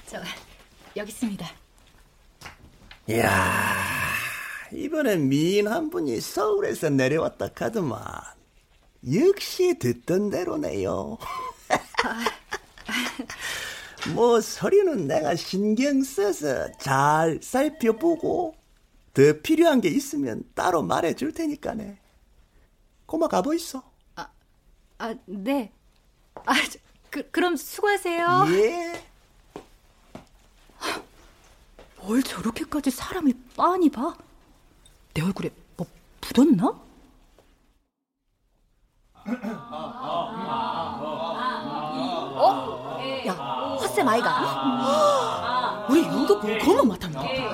저 0.05 0.21
여기 0.97 1.11
있습니다. 1.11 1.47
이야, 3.09 3.73
이번엔 4.73 5.29
미인 5.29 5.69
한 5.69 5.89
분이 5.89 6.19
서울에서 6.19 6.89
내려왔다 6.89 7.53
카드만. 7.53 8.01
역시 9.13 9.79
듣던 9.79 10.29
대로네요. 10.29 11.17
뭐 14.13 14.41
서류는 14.41 15.07
내가 15.07 15.35
신경 15.35 16.03
써서 16.03 16.69
잘 16.79 17.39
살펴보고 17.41 18.55
더 19.13 19.21
필요한 19.41 19.79
게 19.79 19.87
있으면 19.87 20.43
따로 20.53 20.83
말해줄 20.83 21.31
테니까네. 21.31 22.06
고마 23.07 23.27
가보 23.27 23.53
있어. 23.55 23.81
아, 24.99 25.13
네. 25.25 25.71
아, 26.45 26.53
저, 26.55 26.79
그, 27.11 27.29
그럼 27.29 27.55
수고하세요. 27.55 28.45
예. 28.49 29.05
뭘 32.01 32.23
저렇게까지 32.23 32.89
사람을 32.89 33.33
빤히 33.55 33.89
봐? 33.91 34.15
내 35.13 35.21
얼굴에 35.21 35.51
뭐 35.75 35.85
묻었나? 36.21 36.73
어? 42.39 42.97
야, 43.27 43.33
헛쌤 43.33 44.07
아이가. 44.07 45.85
우리 45.89 46.03
연극 46.03 46.41
그만 46.41 46.87
맡았는데. 46.87 47.49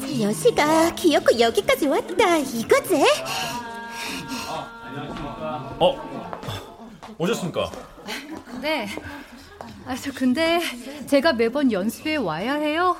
저 0.00 0.20
여시가 0.22 0.94
귀엽고 0.94 1.38
여기까지 1.38 1.86
왔다. 1.88 2.36
이거지? 2.38 3.04
어, 5.80 5.96
오셨습니까? 7.16 7.70
네. 8.60 8.86
아, 9.86 9.96
저 9.96 10.12
근데 10.12 10.60
제가 11.06 11.32
매번 11.32 11.72
연습에 11.72 12.16
와야 12.16 12.54
해요. 12.54 12.96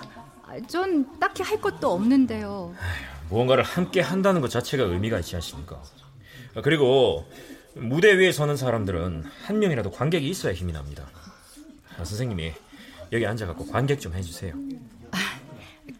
아, 0.47 0.59
전 0.67 1.19
딱히 1.21 1.43
할 1.43 1.61
것도 1.61 1.93
없는데요. 1.93 2.75
무언가를 3.29 3.63
함께 3.63 4.01
한다는 4.01 4.41
것 4.41 4.51
자체가 4.51 4.85
의미가 4.85 5.19
있지 5.19 5.37
않습니까? 5.37 5.83
아, 6.55 6.63
그리고 6.63 7.31
무대 7.75 8.15
위에 8.17 8.33
서는 8.33 8.57
사람들은 8.57 9.25
한 9.45 9.59
명이라도 9.59 9.91
관객이 9.91 10.27
있어야 10.27 10.55
힘이 10.55 10.73
납니다. 10.73 11.07
아, 11.99 12.05
선생님이 12.05 12.55
여기 13.13 13.27
앉아갖고 13.27 13.67
관객 13.67 14.01
좀 14.01 14.15
해주세요. 14.15 14.55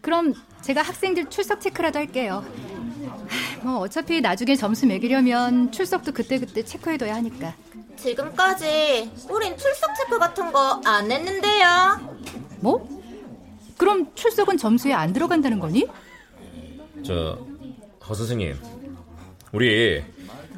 그럼 0.01 0.33
제가 0.61 0.81
학생들 0.81 1.29
출석 1.29 1.61
체크라도 1.61 1.99
할게요. 1.99 2.43
뭐 3.63 3.79
어차피 3.79 4.21
나중에 4.21 4.55
점수 4.55 4.85
매기려면 4.87 5.71
출석도 5.71 6.11
그때그때 6.13 6.63
체크해둬야 6.63 7.15
하니까. 7.15 7.53
지금까지 7.97 9.11
우린 9.29 9.55
출석 9.57 9.95
체크 9.95 10.17
같은 10.17 10.51
거 10.51 10.81
안 10.85 11.11
했는데요. 11.11 12.17
뭐? 12.59 12.87
그럼 13.77 14.13
출석은 14.15 14.57
점수에 14.57 14.93
안 14.93 15.13
들어간다는 15.13 15.59
거니? 15.59 15.87
저, 17.05 17.37
허 18.07 18.13
선생님, 18.13 18.57
우리 19.51 20.03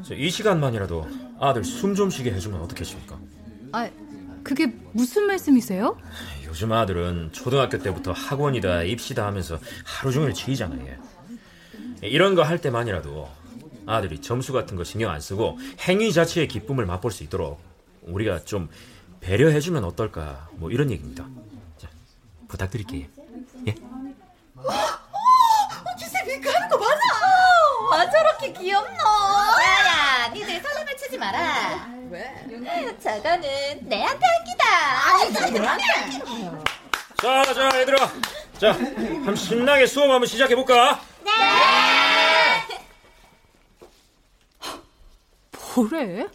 저이 0.03 0.29
시간만이라도 0.29 1.07
아들 1.39 1.63
숨 1.63 1.95
좀 1.95 2.09
쉬게 2.09 2.31
해주면 2.31 2.61
어떻겠습니까? 2.61 3.17
아, 3.71 3.89
그게 4.43 4.67
무슨 4.91 5.25
말씀이세요? 5.27 5.97
요즘 6.45 6.71
아들은 6.71 7.29
초등학교 7.31 7.77
때부터 7.79 8.11
학원이다 8.11 8.83
입시다 8.83 9.25
하면서 9.25 9.57
하루 9.85 10.11
종일 10.11 10.33
지이잖아요. 10.33 11.12
예, 12.03 12.07
이런 12.07 12.35
거 12.35 12.43
할 12.43 12.59
때만이라도 12.59 13.29
아들이 13.85 14.21
점수 14.21 14.53
같은 14.53 14.75
거 14.77 14.83
신경 14.83 15.11
안 15.11 15.19
쓰고 15.21 15.57
행위 15.87 16.13
자체의 16.13 16.47
기쁨을 16.47 16.85
맛볼 16.85 17.11
수 17.11 17.23
있도록 17.23 17.59
우리가 18.03 18.43
좀 18.45 18.69
배려해주면 19.21 19.83
어떨까 19.85 20.47
뭐 20.53 20.69
이런 20.71 20.91
얘기입니다. 20.91 21.25
자, 21.77 21.87
부탁드릴게요. 22.47 23.05
예? 23.67 23.75
저렇게 28.11 28.51
귀엽노! 28.53 28.89
야야, 29.61 30.27
니들 30.33 30.59
사람을 30.61 30.97
치지 30.97 31.17
마라. 31.17 31.87
왜? 32.09 32.33
저거는 33.01 33.79
내한테 33.83 34.25
한기다. 34.25 34.65
자, 37.21 37.53
자, 37.53 37.79
얘들아. 37.79 38.11
자, 38.59 38.71
한번 38.73 39.35
신나게 39.35 39.85
수업 39.85 40.09
한번 40.11 40.27
시작해볼까? 40.27 41.01
네! 41.23 41.31
뭐래? 45.75 46.27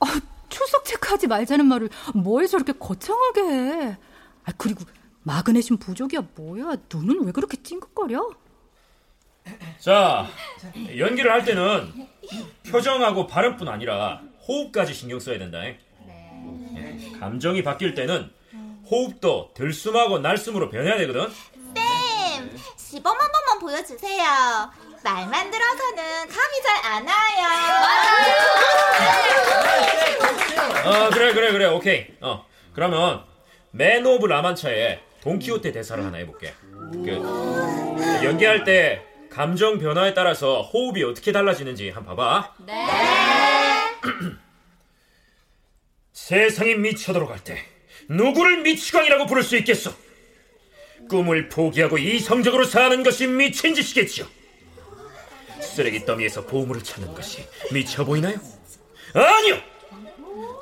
아, 0.00 0.20
출석 0.48 0.84
체크하지 0.84 1.26
말자는 1.26 1.66
말을 1.66 1.88
뭘 2.14 2.46
저렇게 2.46 2.72
거창하게 2.72 3.40
해. 3.42 3.98
아, 4.44 4.52
그리고 4.56 4.84
마그네슘 5.22 5.76
부족이야 5.78 6.20
뭐야? 6.34 6.76
눈은 6.92 7.24
왜 7.24 7.32
그렇게 7.32 7.62
찡긋거려? 7.62 8.30
자, 9.78 10.26
연기를 10.96 11.30
할 11.30 11.44
때는 11.44 12.08
표정하고 12.70 13.26
발음뿐 13.26 13.68
아니라 13.68 14.22
호흡까지 14.46 14.94
신경 14.94 15.18
써야 15.18 15.38
된다. 15.38 15.58
예, 15.64 15.76
감정이 17.18 17.62
바뀔 17.62 17.94
때는 17.94 18.30
호흡도 18.90 19.52
들숨하고 19.54 20.18
날숨으로 20.18 20.68
변해야 20.70 20.96
되거든. 20.98 21.28
쌤, 21.74 22.58
시범 22.76 23.16
한 23.16 23.30
번만 23.32 23.58
보여주세요. 23.60 24.70
말만 25.02 25.50
들어서는 25.50 26.28
감이 26.28 26.62
잘 26.62 26.80
안 26.84 27.06
와요. 27.06 27.46
어, 30.84 31.10
그래, 31.10 31.32
그래, 31.32 31.52
그래, 31.52 31.66
오케이. 31.66 32.06
어, 32.20 32.46
그러면 32.74 33.24
맨 33.70 34.04
오브 34.04 34.26
라만차의 34.26 35.00
돈키호테 35.22 35.72
대사를 35.72 36.02
하나 36.04 36.18
해볼게. 36.18 36.54
그 36.92 37.20
연기할 38.24 38.64
때 38.64 39.02
감정 39.30 39.78
변화에 39.78 40.12
따라서 40.14 40.62
호흡이 40.62 41.04
어떻게 41.04 41.32
달라지는지 41.32 41.90
한번 41.90 42.16
봐봐. 42.16 42.54
네. 42.66 42.86
세상이 46.12 46.74
미쳐도록 46.76 47.30
할 47.30 47.38
때 47.44 47.62
누구를 48.08 48.62
미치광이라고 48.62 49.26
부를 49.26 49.42
수 49.42 49.56
있겠어? 49.58 49.92
꿈을 51.08 51.48
포기하고 51.48 51.98
이성적으로 51.98 52.64
사는 52.64 53.02
것이 53.02 53.26
미친 53.26 53.74
짓이겠죠. 53.74 54.28
쓰레기 55.70 56.04
더미에서 56.04 56.44
보물을 56.46 56.82
찾는 56.82 57.14
것이 57.14 57.46
미쳐 57.72 58.04
보이나요? 58.04 58.36
아니요. 59.14 59.56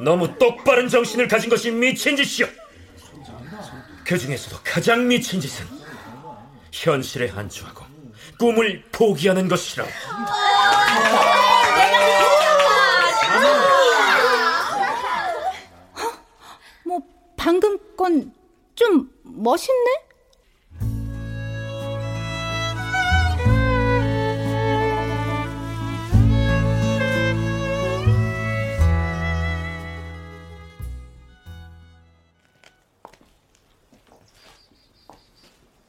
너무 0.01 0.37
똑바른 0.39 0.89
정신을 0.89 1.27
가진 1.29 1.51
것이 1.51 1.71
미친 1.71 2.17
짓이요. 2.17 2.49
그 4.05 4.19
중에서도 4.19 4.57
가장 4.65 5.07
미친 5.07 5.41
짓은 5.41 5.67
현실에 6.73 7.31
안주하고 7.31 7.85
꿈을 8.39 8.85
포기하는 8.93 9.49
것이라고. 9.49 9.91
뭐 16.85 17.01
방금 17.37 17.79
건 17.97 18.33
좀 18.79 19.11
멋있네? 19.25 20.08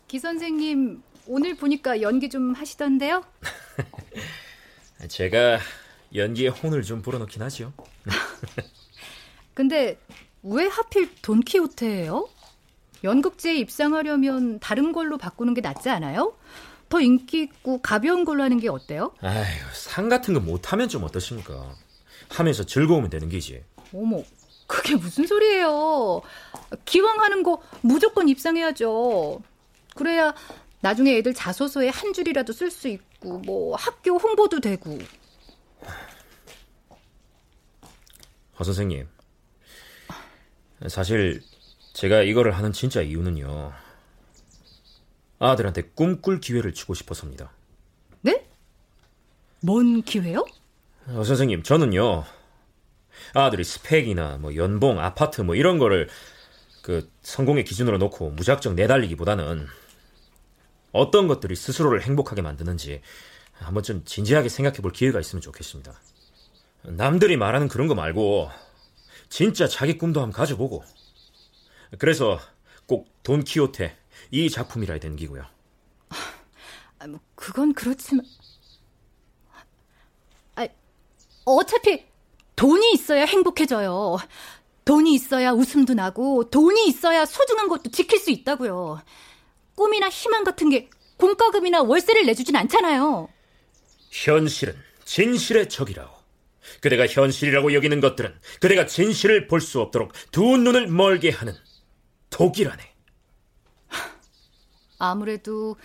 기 0.10 0.17
선생님 0.17 1.04
오늘 1.28 1.56
보니까 1.56 2.02
연기 2.02 2.30
좀 2.30 2.54
하시던데요? 2.54 3.24
제가 5.08 5.60
연기에 6.15 6.48
혼을 6.48 6.82
좀 6.82 7.04
불어넣긴 7.04 7.43
하죠. 7.43 7.72
근데 9.54 10.00
왜 10.41 10.65
하필 10.65 11.10
돈키호테예요? 11.22 12.28
연극제에 13.04 13.56
입상하려면 13.58 14.60
다른 14.60 14.93
걸로 14.93 15.19
바꾸는 15.19 15.54
게 15.54 15.62
낫지 15.62 15.89
않아요? 15.89 16.36
더 16.89 17.00
인기 17.00 17.43
있고 17.43 17.80
가벼운 17.80 18.26
걸로 18.26 18.41
하는 18.41 18.60
게 18.60 18.67
어때요? 18.67 19.13
아휴, 19.22 19.45
상 19.76 20.10
같은 20.10 20.34
거 20.34 20.39
못하면 20.39 20.89
좀 20.89 21.04
어떠십니까? 21.04 21.76
하면서 22.30 22.65
즐거우면 22.65 23.12
되는 23.12 23.30
게지. 23.30 23.63
어머, 23.93 24.24
그게 24.65 24.95
무슨 24.95 25.28
소리예요? 25.28 26.24
기왕 26.86 27.19
하는 27.22 27.43
거 27.43 27.62
무조건 27.82 28.28
입상해야죠. 28.28 29.43
그래야 30.00 30.34
나중에 30.80 31.18
애들 31.18 31.34
자소서에 31.34 31.90
한 31.90 32.14
줄이라도 32.14 32.54
쓸 32.54 32.72
수 32.72 32.88
있고, 32.88 33.40
뭐 33.40 33.76
학교 33.76 34.18
홍보도 34.18 34.62
되고. 34.62 34.98
허 38.58 38.64
선생님. 38.64 39.10
사실 40.88 41.44
제가 41.92 42.22
이거를 42.22 42.54
하는 42.54 42.72
진짜 42.72 43.02
이유는요. 43.02 43.74
아들한테 45.40 45.82
꿈꿀 45.96 46.40
기회를 46.40 46.74
주고 46.74 46.94
싶어서입니다. 46.94 47.52
네? 48.22 48.48
뭔 49.60 50.02
기회요? 50.02 50.46
어, 51.08 51.24
선생님, 51.26 51.64
저는요. 51.64 52.24
아들이 53.34 53.66
스펙이나 53.66 54.38
뭐 54.38 54.56
연봉, 54.56 55.02
아파트 55.02 55.42
뭐 55.42 55.56
이런 55.56 55.78
거를 55.78 56.08
그 56.84 57.12
성공의 57.22 57.66
기준으로 57.66 57.98
놓고 57.98 58.30
무작정 58.30 58.76
내달리기보다는 58.76 59.68
어떤 60.91 61.28
것들이 61.28 61.56
스스로를 61.56 62.02
행복하게 62.02 62.41
만드는지 62.41 63.02
한번 63.54 63.84
좀 63.84 64.04
진지하게 64.06 64.49
생각해 64.49 64.78
볼 64.78 64.91
기회가 64.91 65.19
있으면 65.19 65.41
좋겠습니다. 65.41 65.93
남들이 66.84 67.38
말하는 67.38 67.67
그런 67.67 67.88
거 67.88 67.95
말고 67.95 68.49
진짜 69.30 69.67
자기 69.67 69.97
꿈도 69.97 70.21
한번 70.21 70.34
가져보고 70.34 70.84
그래서 71.97 72.39
꼭 72.86 73.08
돈키호테 73.23 73.97
이 74.32 74.49
작품이라 74.49 74.93
해야 74.93 74.99
되는 74.99 75.15
기고요. 75.15 75.45
아, 76.99 77.08
뭐 77.08 77.19
그건 77.36 77.73
그렇지만 77.73 78.25
아, 80.56 80.67
어차피 81.45 82.06
돈이 82.56 82.93
있어야 82.93 83.25
행복해져요. 83.25 84.17
돈이 84.86 85.13
있어야 85.13 85.52
웃음도 85.52 85.93
나고 85.93 86.49
돈이 86.49 86.88
있어야 86.88 87.25
소중한 87.25 87.67
것도 87.67 87.91
지킬 87.91 88.19
수 88.19 88.32
있다고요. 88.32 89.02
꿈이나 89.80 90.10
희망 90.10 90.44
같은 90.44 90.70
게 90.70 90.89
공과금이나 91.15 91.84
월세를 91.84 92.26
내주진 92.26 92.56
않잖아요. 92.58 93.30
현실은 94.12 94.76
진실의 95.06 95.70
적이라오. 95.70 96.10
그대가 96.82 97.08
현실이라고 97.08 97.74
여기는 97.74 98.02
것들은 98.02 98.38
그대가 98.60 98.86
진실을 98.86 99.48
볼 99.48 99.62
수 99.62 99.80
없도록 99.80 100.12
두 100.32 100.58
눈을 100.58 100.88
멀게 100.88 101.30
하는 101.30 101.56
독이라네. 102.30 102.84
아무래도 105.00 105.78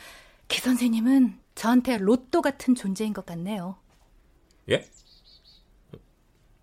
기 0.48 0.60
선생님은 0.60 1.38
저한테 1.54 1.98
로또 1.98 2.42
같은 2.42 2.74
존재인 2.74 3.12
것 3.12 3.24
같네요. 3.24 3.76
예? 4.70 4.84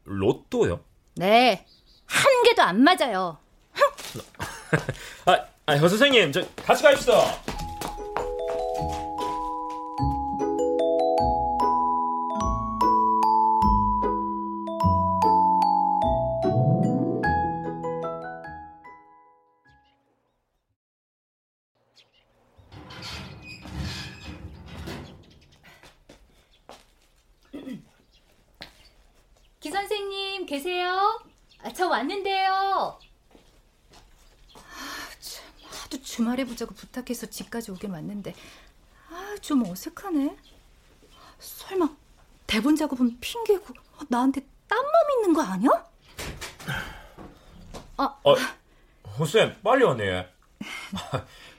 로또요? 0.04 0.84
네, 1.16 1.66
한 2.06 2.44
개도 2.44 2.62
안 2.62 2.84
맞아요. 2.84 3.38
아, 5.26 5.46
아, 5.68 5.76
허 5.76 5.88
선생님, 5.88 6.32
저 6.32 6.44
같이 6.66 6.84
갑시다. 6.84 7.14
말에 36.32 36.46
보자고 36.46 36.74
부탁해서 36.74 37.28
집까지 37.28 37.72
오긴 37.72 37.92
왔는데 37.92 38.34
아, 39.10 39.36
좀 39.42 39.70
어색하네. 39.70 40.38
설마 41.40 41.90
대본 42.48 42.76
작업은 42.78 43.20
핑계고 43.20 43.74
나한테 44.08 44.42
딴맘 44.68 44.94
있는 45.18 45.34
거 45.34 45.42
아니야? 45.42 45.70
아, 47.98 48.04
어, 48.24 48.36
호쌤 49.20 49.58
빨리 49.62 49.84
왔네. 49.84 50.30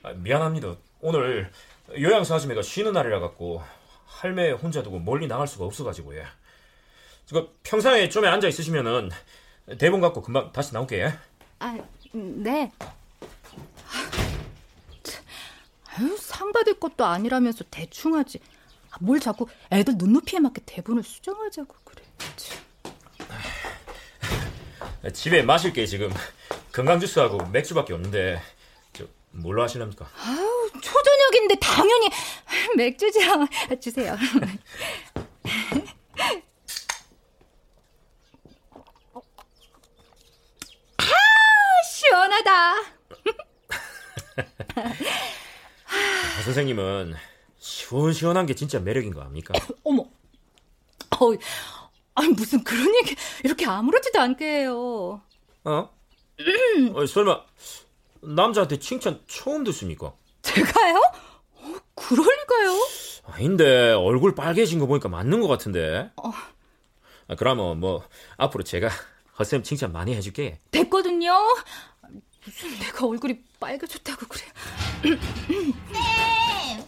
아, 0.03 0.13
미안합니다. 0.15 0.75
오늘 1.01 1.53
요양사 1.95 2.37
아줌마가 2.37 2.63
쉬는 2.63 2.93
날이라 2.93 3.21
갖고 3.21 3.63
할매 4.07 4.53
혼자 4.53 4.83
두고 4.83 5.01
멀리 5.01 5.27
나갈 5.27 5.47
수가 5.47 5.67
없어가지고 5.67 6.17
예. 6.17 6.25
그 7.31 7.59
평상에 7.63 8.09
좀에 8.09 8.29
앉아 8.29 8.49
있으시면은 8.49 9.11
대본 9.79 10.01
갖고 10.01 10.23
금방 10.23 10.51
다시 10.53 10.73
나올게. 10.73 11.01
예. 11.01 11.19
아, 11.59 11.79
네. 12.13 12.73
아유, 15.95 16.17
상 16.43 16.51
받을 16.51 16.75
것도 16.75 17.05
아니라면서 17.05 17.63
대충 17.71 18.17
하지. 18.17 18.41
아, 18.91 18.97
뭘 19.01 19.21
자꾸 19.21 19.47
애들 19.71 19.95
눈높이에 19.97 20.41
맞게 20.41 20.63
대본을 20.67 21.05
수정하자고 21.05 21.73
그래. 21.85 22.03
참. 22.37 22.61
집에 25.13 25.43
마실 25.43 25.73
게 25.73 25.87
지금 25.87 26.13
건강 26.73 26.99
주스하고 26.99 27.47
맥주밖에 27.47 27.93
없는데 27.93 28.43
저 28.93 29.05
뭘로 29.31 29.63
하실랍니까? 29.63 30.05
아우, 30.05 30.71
초저녁인데 30.81 31.55
당연히 31.61 32.11
맥주죠. 32.77 33.21
주세요. 33.81 34.17
아, 40.99 41.05
시원하다. 41.95 42.75
아, 46.39 46.43
선생님은 46.43 47.15
시원시원한 47.59 48.47
게 48.47 48.55
진짜 48.55 48.81
매력인 48.81 49.13
거 49.15 49.21
아닙니까? 49.21 49.55
어머. 49.85 50.03
어, 50.03 51.33
아니 52.15 52.29
무슨 52.31 52.65
그런 52.65 52.95
얘기 52.97 53.15
이렇게 53.45 53.67
아무렇지도 53.67 54.21
않게 54.21 54.45
해요. 54.45 55.21
어? 55.65 55.91
어 56.95 57.07
설마 57.07 57.41
남자한테 58.23 58.79
칭찬 58.79 59.21
처음 59.29 59.63
듣습니까? 59.65 60.13
제가요? 60.43 60.97
어, 61.57 61.75
그럴 61.95 62.27
리가요? 62.27 62.79
아닌데 63.25 63.93
얼굴 63.93 64.35
빨개진 64.35 64.79
거 64.79 64.87
보니까 64.87 65.09
맞는 65.09 65.41
것 65.41 65.49
같은데. 65.49 66.11
어. 66.17 66.31
아, 67.29 67.35
그러면 67.37 67.79
뭐 67.79 68.03
앞으로 68.37 68.65
제가 68.65 68.89
허쌤 69.39 69.63
칭찬 69.63 69.93
많이 69.93 70.15
해줄게. 70.15 70.59
됐거든요. 70.71 71.33
무슨 72.45 72.79
내가 72.79 73.07
얼굴이 73.07 73.41
빨개졌다고 73.61 74.27
그래. 74.27 74.45
쌤! 75.03 76.85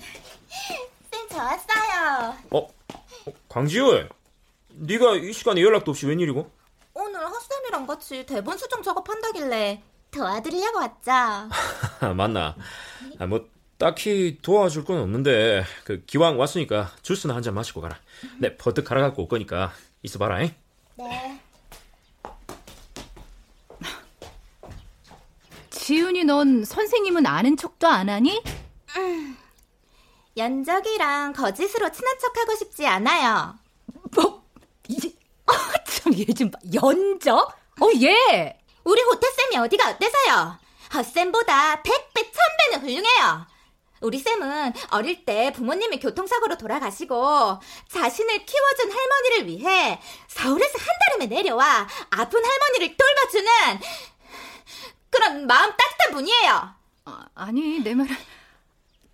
쌤, 1.10 1.28
저 1.30 1.36
왔어요. 1.38 2.36
어? 2.50 2.58
어 2.58 3.32
광지우, 3.48 4.08
네가 4.70 5.16
이 5.16 5.32
시간에 5.32 5.62
연락도 5.62 5.92
없이 5.92 6.06
웬일이고? 6.06 6.50
오늘 6.94 7.20
헛쌤이랑 7.28 7.86
같이 7.86 8.24
대본 8.26 8.58
수정 8.58 8.82
작업한다길래 8.82 9.82
도와드리려고 10.10 10.78
왔죠. 10.78 11.50
맞나? 12.14 12.56
아, 13.18 13.26
뭐 13.26 13.48
딱히 13.78 14.38
도와줄 14.42 14.84
건 14.84 14.98
없는데 15.00 15.64
그 15.84 16.04
기왕 16.04 16.38
왔으니까 16.38 16.92
주스나 17.02 17.34
한 17.34 17.42
잔 17.42 17.54
마시고 17.54 17.80
가라. 17.80 17.98
내 18.38 18.56
버뜩 18.56 18.84
갈아 18.84 19.00
갖고 19.02 19.22
올 19.22 19.28
거니까 19.28 19.72
있어봐라. 20.02 20.42
잉? 20.42 20.54
네. 20.96 21.40
지훈이 25.84 26.24
넌 26.24 26.64
선생님은 26.64 27.26
아는 27.26 27.58
척도 27.58 27.86
안 27.86 28.08
하니? 28.08 28.42
음, 28.96 29.36
연적이랑 30.34 31.34
거짓으로 31.34 31.92
친한 31.92 32.18
척하고 32.18 32.54
싶지 32.56 32.86
않아요. 32.86 33.58
뭐? 34.16 34.42
이제 34.88 35.12
참얘 35.84 36.24
좀 36.32 36.50
봐. 36.50 36.58
연적? 36.72 37.36
어 37.82 37.90
얘. 38.00 38.58
우리 38.84 39.02
호태쌤이 39.02 39.58
어디가 39.58 39.90
어때서요? 39.90 40.58
헛쌤보다 40.94 41.82
100배, 41.82 42.32
1000배는 42.32 42.80
훌륭해요. 42.80 43.46
우리 44.00 44.18
쌤은 44.18 44.72
어릴 44.90 45.24
때 45.26 45.52
부모님이 45.52 45.98
교통사고로 45.98 46.56
돌아가시고 46.56 47.60
자신을 47.90 48.46
키워준 48.46 48.90
할머니를 48.90 49.46
위해 49.48 50.00
서울에서 50.28 50.78
한 50.78 50.86
달음에 51.08 51.26
내려와 51.26 51.88
아픈 52.10 52.42
할머니를 52.42 52.96
돌봐주는 52.96 53.80
그런 55.14 55.46
마음 55.46 55.70
따뜻한 55.76 56.12
분이에요. 56.12 56.74
아, 57.04 57.26
아니 57.36 57.78
내 57.78 57.94
말은 57.94 58.12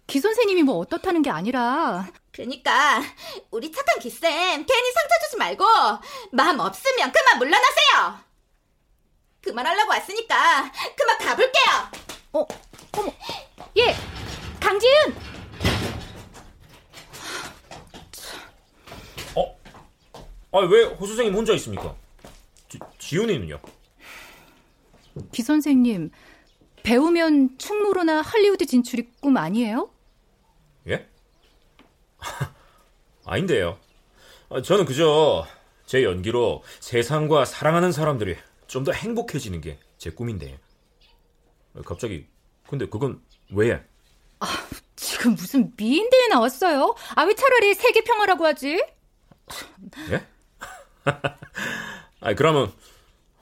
기 0.06 0.18
선생님이 0.18 0.62
뭐 0.62 0.78
어떻다는 0.78 1.20
게 1.20 1.28
아니라 1.28 2.08
그러니까 2.32 3.02
우리 3.50 3.70
착한 3.70 3.98
기쌤 3.98 4.22
괜히 4.30 4.92
상처 4.92 5.14
주지 5.26 5.36
말고 5.36 5.64
마음 6.32 6.58
없으면 6.58 7.12
그만 7.12 7.38
물러나세요. 7.38 8.18
그만하려고 9.42 9.90
왔으니까 9.90 10.72
그만 10.96 11.18
가볼게요. 11.18 11.90
어, 12.32 12.46
어머, 12.96 13.12
예, 13.76 13.94
강지은. 14.58 15.16
어? 19.36 19.58
아왜 20.52 20.84
호 20.84 21.06
선생님 21.06 21.34
혼자 21.34 21.52
있습니까? 21.54 21.94
지, 22.70 22.78
지훈이는요? 22.98 23.60
기 25.32 25.42
선생님 25.42 26.10
배우면 26.82 27.58
충무로나 27.58 28.22
할리우드 28.22 28.66
진출이 28.66 29.10
꿈 29.20 29.36
아니에요? 29.36 29.90
예? 30.88 31.06
아닌데요. 33.26 33.78
아, 34.48 34.62
저는 34.62 34.84
그저 34.84 35.46
제 35.86 36.02
연기로 36.04 36.62
세상과 36.80 37.44
사랑하는 37.44 37.92
사람들이 37.92 38.36
좀 38.66 38.84
더 38.84 38.92
행복해지는 38.92 39.60
게 39.60 39.78
제 39.98 40.10
꿈인데. 40.10 40.58
아, 41.74 41.82
갑자기 41.84 42.26
근데 42.66 42.86
그건 42.88 43.20
왜? 43.52 43.84
아, 44.38 44.46
지금 44.96 45.32
무슨 45.34 45.70
미인대에 45.76 46.28
나왔어요? 46.28 46.94
아, 47.14 47.24
왜 47.24 47.34
차라리 47.34 47.74
세계 47.74 48.00
평화라고 48.02 48.46
하지? 48.46 48.82
예? 50.10 50.26
아, 52.20 52.34
그러면 52.34 52.72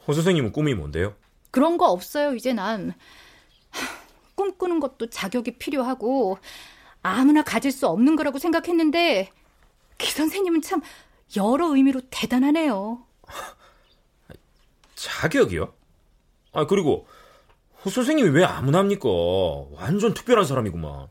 호 0.07 0.13
선생님은 0.13 0.51
꿈이 0.51 0.75
뭔데요? 0.75 1.15
그런 1.51 1.79
거 1.79 1.87
없어요, 1.91 2.35
이제 2.35 2.53
난. 2.53 2.95
꿈꾸는 4.35 4.81
것도 4.81 5.11
자격이 5.11 5.59
필요하고 5.59 6.39
아무나 7.03 7.43
가질 7.43 7.73
수 7.73 7.87
없는 7.89 8.17
거라고 8.17 8.39
생각했는데 8.39 9.31
기 9.99 10.11
선생님은 10.13 10.63
참 10.63 10.81
여러 11.37 11.75
의미로 11.75 12.01
대단하네요. 12.11 13.05
자격이요? 14.95 15.73
아, 16.53 16.67
그리고 16.67 17.07
호 17.85 17.91
선생님이 17.91 18.31
왜 18.31 18.45
아무나 18.45 18.79
합니까? 18.79 19.09
완전 19.73 20.15
특별한 20.15 20.45
사람이구만. 20.45 21.09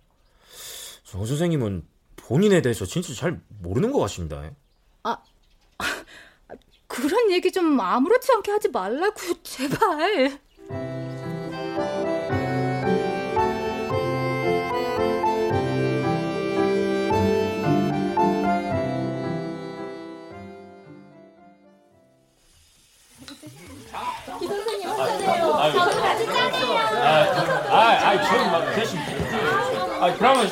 호 1.13 1.25
선생님은 1.25 1.87
본인에 2.15 2.61
대해서 2.61 2.85
진짜 2.85 3.13
잘 3.13 3.41
모르는 3.47 3.91
것 3.91 3.99
같습니다. 3.99 4.51
아, 5.03 5.17
그런 6.97 7.31
얘기 7.31 7.51
좀 7.51 7.79
아무렇지 7.79 8.31
않게 8.33 8.51
하지 8.51 8.69
말라고, 8.69 9.15
제발. 9.43 10.39
아, 27.69 27.69
아, 27.69 28.23
저는 28.23 28.51
막 28.51 28.73
대신. 28.75 28.97
아, 29.99 30.13
그러면 30.17 30.47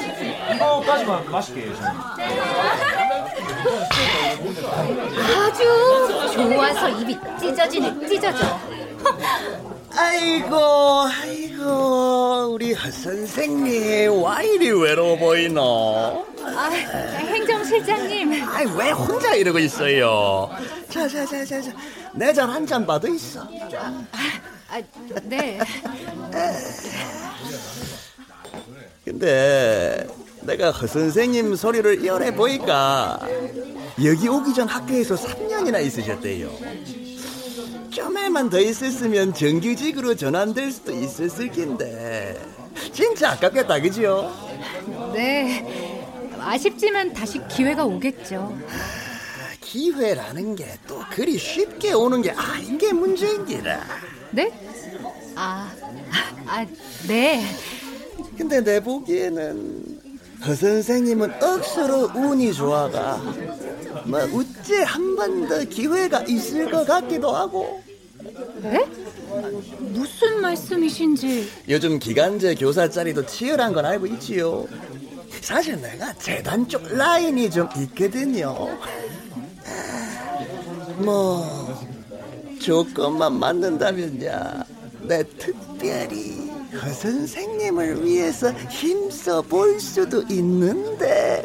이거까지만 0.56 1.32
마실게요. 1.32 1.74
아주 4.48 6.34
좋아서 6.34 6.90
입이 6.90 7.18
찢어지네, 7.40 8.08
찢어져. 8.08 8.60
아이고, 9.98 10.56
아이고, 11.08 12.50
우리 12.52 12.74
하 12.74 12.92
선생님, 12.92 14.22
와 14.22 14.42
이리 14.42 14.72
외로워 14.72 15.18
보이노? 15.18 16.26
아, 16.44 16.70
행정실장님. 16.70 18.44
아이, 18.48 18.66
왜 18.76 18.92
혼자 18.92 19.34
이러고 19.36 19.60
있어요? 19.60 20.50
자, 20.90 21.08
자, 21.08 21.26
자, 21.26 21.46
자, 21.46 21.62
자. 21.62 21.72
내잔한잔 22.14 22.86
받아 22.86 23.08
있어. 23.08 23.48
아, 24.70 24.82
네. 25.24 25.60
근데 29.06 30.06
내가 30.46 30.72
허 30.72 30.88
선생님 30.88 31.56
소리를 31.56 32.04
이어내 32.04 32.34
보니까 32.36 33.20
여기 34.04 34.28
오기 34.28 34.54
전 34.54 34.68
학교에서 34.68 35.16
3년이나 35.16 35.84
있으셨대요. 35.86 36.52
좀에만 37.90 38.50
더 38.50 38.60
있었으면 38.60 39.34
정규직으로 39.34 40.16
전환될 40.16 40.72
수도 40.72 40.92
있었을 40.92 41.50
텐데 41.52 42.38
진짜 42.94 43.32
아깝겠다 43.32 43.80
그죠? 43.80 44.32
네. 45.14 45.66
아쉽지만 46.40 47.14
다시 47.14 47.40
기회가 47.48 47.86
오겠죠. 47.86 48.56
기회라는 49.62 50.56
게 50.56 50.76
또 50.88 51.02
그리 51.12 51.38
쉽게 51.38 51.94
오는 51.94 52.22
게 52.22 52.32
아닌 52.32 52.78
게 52.78 52.94
문제인기라. 52.94 53.84
네? 54.32 54.52
아, 55.36 55.72
아, 56.48 56.66
네. 57.08 57.44
근데 58.38 58.62
내 58.64 58.80
보기에는 58.80 59.95
허 60.44 60.54
선생님은 60.56 61.44
억수로 61.44 62.12
운이 62.16 62.54
좋아가 62.54 63.18
뭐 64.06 64.20
어째 64.20 64.84
한 64.84 65.16
번 65.16 65.48
더 65.48 65.64
기회가 65.64 66.22
있을 66.24 66.70
것 66.70 66.86
같기도 66.86 67.32
하고. 67.36 67.82
네? 68.62 68.86
무슨 69.80 70.42
말씀이신지. 70.42 71.50
요즘 71.70 72.00
기간제 72.00 72.56
교사 72.56 72.90
자리도 72.90 73.26
치열한 73.26 73.74
건 73.74 73.86
알고 73.86 74.06
있지요. 74.08 74.68
사실 75.42 75.80
내가 75.82 76.14
재단 76.16 76.68
쪽 76.68 76.84
라인이 76.88 77.50
좀 77.50 77.68
있거든요. 77.82 78.68
뭐 80.98 81.46
조건만 82.62 83.38
맞는다면야 83.40 84.64
내 85.04 85.24
특별히 85.38 86.45
허 86.76 86.90
선생님을 86.90 88.04
위해서 88.04 88.52
힘써 88.70 89.42
볼 89.42 89.80
수도 89.80 90.22
있는데 90.30 91.44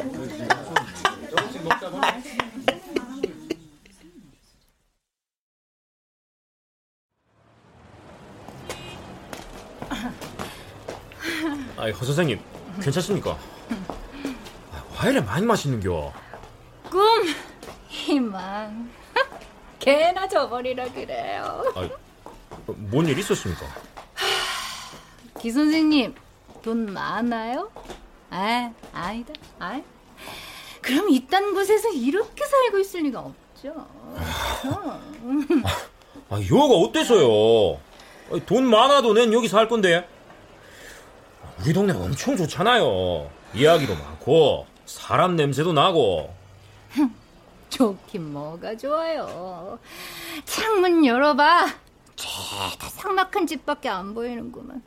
아이 11.77 11.91
허 11.91 12.05
선생님 12.05 12.39
괜찮습니까? 12.81 13.37
아, 14.71 14.83
와 14.95 15.09
이래 15.09 15.19
많이 15.19 15.45
마시는겨? 15.45 16.13
꿈, 16.89 17.01
희망. 17.87 18.89
개나 19.79 20.27
져버리라 20.27 20.85
그래요. 20.91 21.63
뭔일 22.65 23.17
있었습니까? 23.17 23.65
기 25.41 25.49
선생님, 25.49 26.13
돈 26.61 26.93
많아요? 26.93 27.71
아, 28.29 28.71
아니다. 28.93 29.33
아, 29.57 29.81
그럼 30.81 31.09
이딴 31.09 31.55
곳에서 31.55 31.89
이렇게 31.89 32.45
살고 32.45 32.77
있을 32.77 33.01
리가 33.01 33.19
없죠. 33.21 33.87
아 36.29 36.39
여가 36.49 36.75
어때서요? 36.75 37.79
아이, 38.31 38.45
돈 38.45 38.69
많아도 38.69 39.13
낸 39.13 39.33
여기 39.33 39.47
살 39.47 39.67
건데. 39.67 40.07
우리 41.59 41.73
동네 41.73 41.93
엄청 41.93 42.37
좋잖아요. 42.37 43.29
이야기도 43.55 43.95
많고 43.95 44.67
사람 44.85 45.35
냄새도 45.35 45.73
나고. 45.73 46.31
좋긴 47.69 48.31
뭐가 48.31 48.77
좋아요. 48.77 49.79
창문 50.45 51.03
열어봐. 51.05 51.65
죄다 52.15 52.89
삭막한 52.89 53.47
집밖에 53.47 53.89
안 53.89 54.13
보이는구만. 54.13 54.83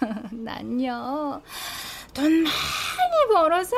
난요, 0.32 1.42
돈 2.14 2.42
많이 2.42 3.32
벌어서 3.32 3.76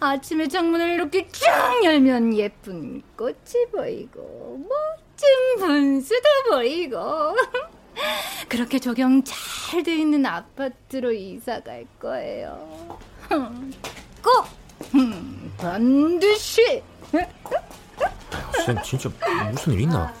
아침에 0.00 0.48
창문을 0.48 0.90
이렇게 0.90 1.28
쫙 1.28 1.82
열면 1.84 2.34
예쁜 2.36 3.02
꽃이 3.16 3.66
보이고, 3.72 4.60
멋진 4.68 5.28
분수도 5.58 6.28
보이고, 6.50 7.36
그렇게 8.48 8.78
조경 8.78 9.22
잘 9.24 9.82
돼 9.82 9.96
있는 9.96 10.26
아파트로 10.26 11.12
이사 11.12 11.60
갈 11.60 11.86
거예요. 11.98 12.98
꼭! 13.30 14.46
음, 14.94 15.50
반드시! 15.56 16.82
쌤 18.66 18.82
진짜 18.82 19.10
무슨 19.50 19.72
일 19.72 19.80
있나? 19.80 20.12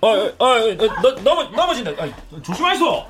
아, 0.00 0.06
아, 0.06 0.44
아, 0.44 0.76
나, 0.76 1.22
넘어, 1.22 1.42
넘어진다. 1.50 1.90
아, 2.02 2.40
조심하소. 2.42 3.04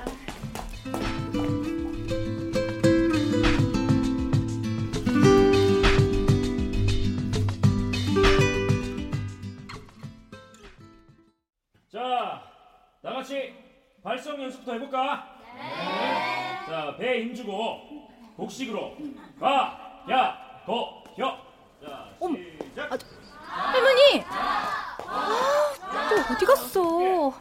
다 13.02 13.12
같이 13.14 13.52
발성 14.02 14.40
연습부터 14.40 14.74
해볼까? 14.74 15.26
네. 15.56 16.66
자, 16.66 16.96
배 16.96 17.22
힘주고 17.22 17.80
복식으로 18.36 18.96
가, 19.40 20.04
야, 20.08 20.62
도, 20.64 21.02
혀. 21.16 21.36
자, 21.84 22.08
시작. 22.20 22.98
할머니! 23.40 24.24
아, 24.28 26.08
또 26.08 26.32
어디 26.34 26.46
갔어? 26.46 27.34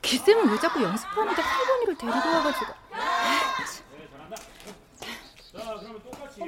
기쌤은 0.00 0.48
왜 0.48 0.58
자꾸 0.58 0.80
연습하는데 0.82 1.42
할머니를 1.42 1.98
데리고 1.98 2.16
와가지고. 2.16 2.72
자, 5.52 5.74
그러면 5.80 6.02
똑같이 6.04 6.40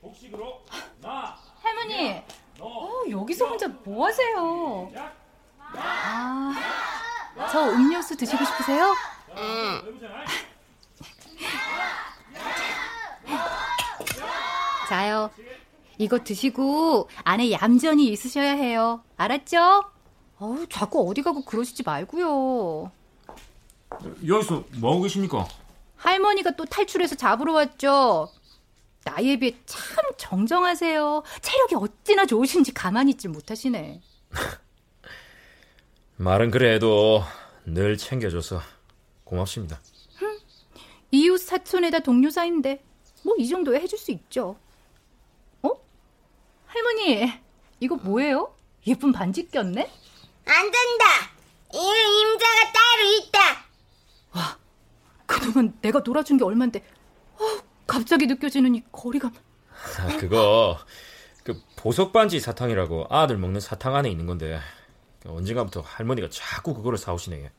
복식으로 0.00 0.64
나. 1.00 1.38
할머니! 1.62 2.20
어, 2.58 3.02
여기서 3.08 3.46
혼자 3.46 3.68
뭐 3.84 4.06
하세요? 4.06 4.90
아, 5.58 6.52
저 7.50 7.70
음료수 7.70 8.16
드시고 8.16 8.44
싶으세요? 8.44 8.94
자요. 14.88 15.30
이거 15.98 16.18
드시고 16.18 17.08
안에 17.24 17.52
얌전히 17.52 18.08
있으셔야 18.08 18.52
해요. 18.52 19.02
알았죠? 19.16 19.84
어우, 20.38 20.66
자꾸 20.68 21.08
어디 21.08 21.22
가고 21.22 21.44
그러시지 21.44 21.82
말고요. 21.84 22.90
여기서 24.26 24.64
뭐 24.78 24.92
하고 24.92 25.02
계십니까? 25.02 25.46
할머니가 25.96 26.52
또 26.52 26.64
탈출해서 26.64 27.14
잡으러 27.14 27.52
왔죠. 27.52 28.28
나이에 29.04 29.36
비해 29.38 29.56
참 29.66 30.04
정정하세요. 30.16 31.22
체력이 31.40 31.74
어찌나 31.76 32.26
좋으신지 32.26 32.72
가만히 32.72 33.12
있질 33.12 33.30
못하시네. 33.30 34.00
말은 36.22 36.52
그래도 36.52 37.24
늘 37.64 37.96
챙겨줘서 37.96 38.60
고맙습니다. 39.24 39.80
이웃 41.10 41.38
사촌에다 41.38 41.98
동료 42.00 42.30
사이인데 42.30 42.82
뭐 43.24 43.34
이 43.38 43.48
정도야 43.48 43.78
해줄 43.80 43.98
수 43.98 44.12
있죠. 44.12 44.56
어? 45.62 45.70
할머니 46.66 47.32
이거 47.80 47.96
뭐예요? 47.96 48.54
예쁜 48.86 49.10
반지 49.12 49.48
꼈네? 49.48 49.90
안 50.44 50.70
된다. 50.70 51.04
이는 51.74 52.10
임자가 52.20 52.72
따로 52.72 53.02
있다. 53.18 53.66
그동안 55.26 55.76
내가 55.80 56.00
놀아준 56.04 56.36
게 56.38 56.44
얼만데 56.44 56.84
어, 57.34 57.44
갑자기 57.86 58.26
느껴지는 58.26 58.74
이 58.76 58.82
거리감. 58.92 59.32
아, 59.98 60.16
그거 60.18 60.78
그 61.42 61.60
보석 61.76 62.12
반지 62.12 62.38
사탕이라고 62.38 63.06
아들 63.10 63.38
먹는 63.38 63.60
사탕 63.60 63.96
안에 63.96 64.08
있는 64.10 64.26
건데 64.26 64.60
언젠가부터 65.26 65.80
할머니가 65.80 66.28
자꾸 66.30 66.74
그거를 66.74 66.98
사오시네. 66.98 67.50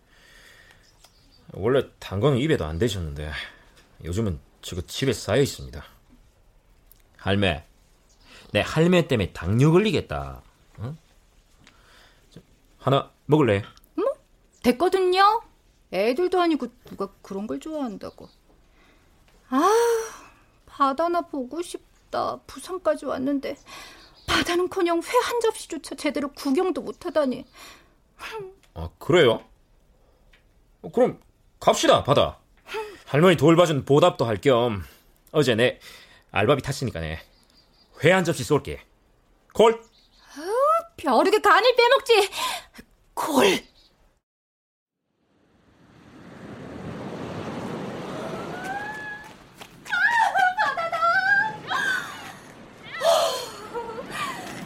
원래 1.53 1.83
단 1.99 2.19
거는 2.19 2.37
입에도 2.39 2.65
안 2.65 2.79
대셨는데 2.79 3.31
요즘은 4.03 4.39
저거 4.61 4.81
집에 4.81 5.13
쌓여 5.13 5.41
있습니다. 5.41 5.83
할매, 7.17 7.65
내 8.51 8.61
할매 8.61 9.07
때문에 9.07 9.31
당뇨 9.33 9.71
걸리겠다. 9.71 10.41
응? 10.79 10.97
저, 12.31 12.41
하나 12.79 13.11
먹을래? 13.25 13.63
됐거든요. 14.63 15.41
애들도 15.91 16.41
아니고 16.41 16.67
누가 16.85 17.09
그런 17.21 17.45
걸 17.45 17.59
좋아한다고. 17.59 18.27
아, 19.49 19.69
바다나 20.65 21.21
보고 21.21 21.61
싶다. 21.61 22.39
부산까지 22.47 23.05
왔는데 23.05 23.57
바다는커녕 24.27 24.97
회 25.01 25.17
한 25.23 25.39
접시조차 25.41 25.95
제대로 25.95 26.31
구경도 26.33 26.81
못하다니. 26.81 27.45
아 28.73 28.89
그래요? 28.99 29.43
어, 30.81 30.91
그럼 30.91 31.19
갑시다 31.59 32.03
바다. 32.03 32.39
할머니 33.05 33.35
돌봐준 33.37 33.85
보답도 33.85 34.25
할 34.25 34.37
겸 34.41 34.83
어제 35.31 35.55
내 35.55 35.79
알바비 36.31 36.61
탔으니까 36.61 36.99
내회 36.99 38.11
한 38.11 38.23
접시 38.23 38.43
쏠게. 38.43 38.81
콜. 39.53 39.81
벼르게 40.97 41.39
간을 41.41 41.75
빼먹지. 41.75 42.29
콜. 43.13 43.59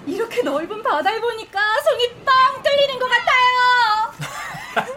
이렇게 0.05 0.41
넓은 0.41 0.76
바다를 0.89 1.19
보니까 1.19 1.59
손이 1.83 2.23
빵 2.23 2.63
뚫리는 2.63 2.99
것 2.99 3.09
같아요. 3.09 4.87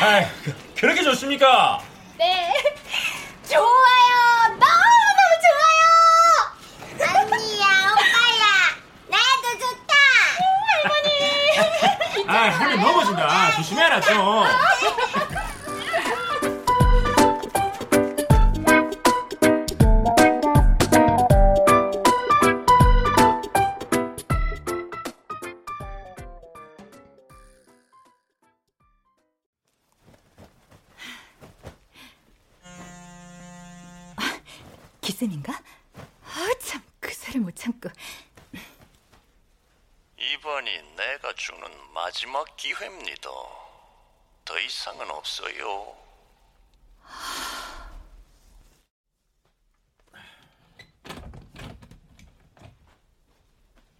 아, 0.00 0.30
그렇게 0.74 1.02
좋습니까? 1.02 1.82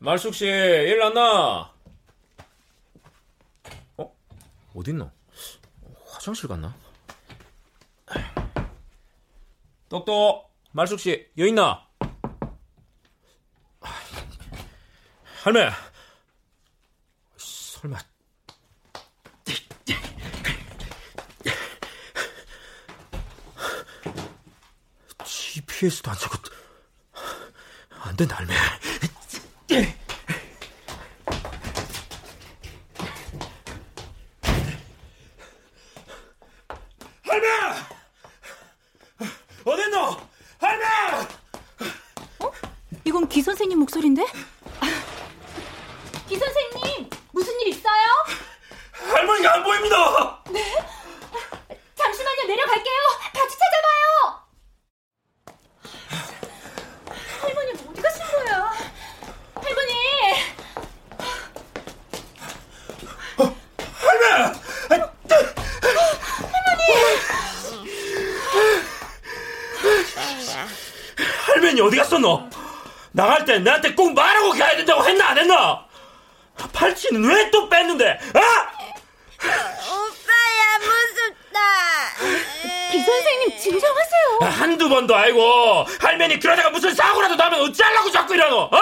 말숙 0.09 0.34
씨, 0.34 0.46
일 0.46 0.98
났나? 1.00 1.70
어? 3.98 4.16
어딨노? 4.74 5.11
화장실 6.06 6.48
갔나? 6.48 6.74
똑똑, 9.90 10.50
말숙 10.72 10.98
씨, 10.98 11.30
여기 11.36 11.50
있나? 11.50 11.86
할매, 15.42 15.68
설마 17.36 17.98
GPS도 25.26 26.11
안 26.11 26.16
쓰고 26.16 26.38
안 27.90 28.16
된다. 28.16 28.36
할매! 28.36 28.54
어딨노? 39.64 40.16
할매! 40.61 40.84
이건 43.04 43.28
기 43.28 43.42
선생님 43.42 43.78
목소리인데? 43.80 44.24
기 46.28 46.36
선생님, 46.38 47.11
무슨 47.32 47.61
일 47.61 47.68
있어요? 47.68 48.06
할머니가 48.92 49.54
안 49.54 49.64
보입니다. 49.64 50.42
네? 50.50 50.74
잠시만요, 51.96 52.44
내려갈게요. 52.46 52.94
같이 53.34 53.56
찾아봐요. 53.59 54.48
할머니 57.40 57.70
어디 57.90 58.02
가신 58.02 58.22
거야? 58.26 58.72
할머니, 59.54 59.92
할매! 64.00 64.52
할머니 71.46 71.80
어디 71.80 71.96
갔었노? 71.96 72.48
나갈 73.12 73.44
때 73.44 73.59
나한테 73.59 73.94
꼭 73.94 74.12
말하고 74.14 74.50
가야 74.52 74.76
된다고 74.76 75.04
했나 75.04 75.30
안 75.30 75.38
했나? 75.38 75.86
팔찌는 76.72 77.24
왜 77.28 77.50
또 77.50 77.68
뺐는데? 77.68 78.18
아! 78.34 78.40
오빠야 79.40 80.78
무섭다. 80.78 81.59
기 82.92 83.00
선생님 83.02 83.59
진정하세요. 83.59 84.38
아, 84.42 84.46
한두 84.46 84.88
번도 84.88 85.14
알고 85.14 85.86
할머니 86.00 86.38
그러다가 86.38 86.70
무슨 86.70 86.94
사고라도 86.94 87.36
나면 87.36 87.61
어쩌려고 87.61 88.11
자꾸 88.11 88.34
이러노? 88.34 88.56
어? 88.56 88.80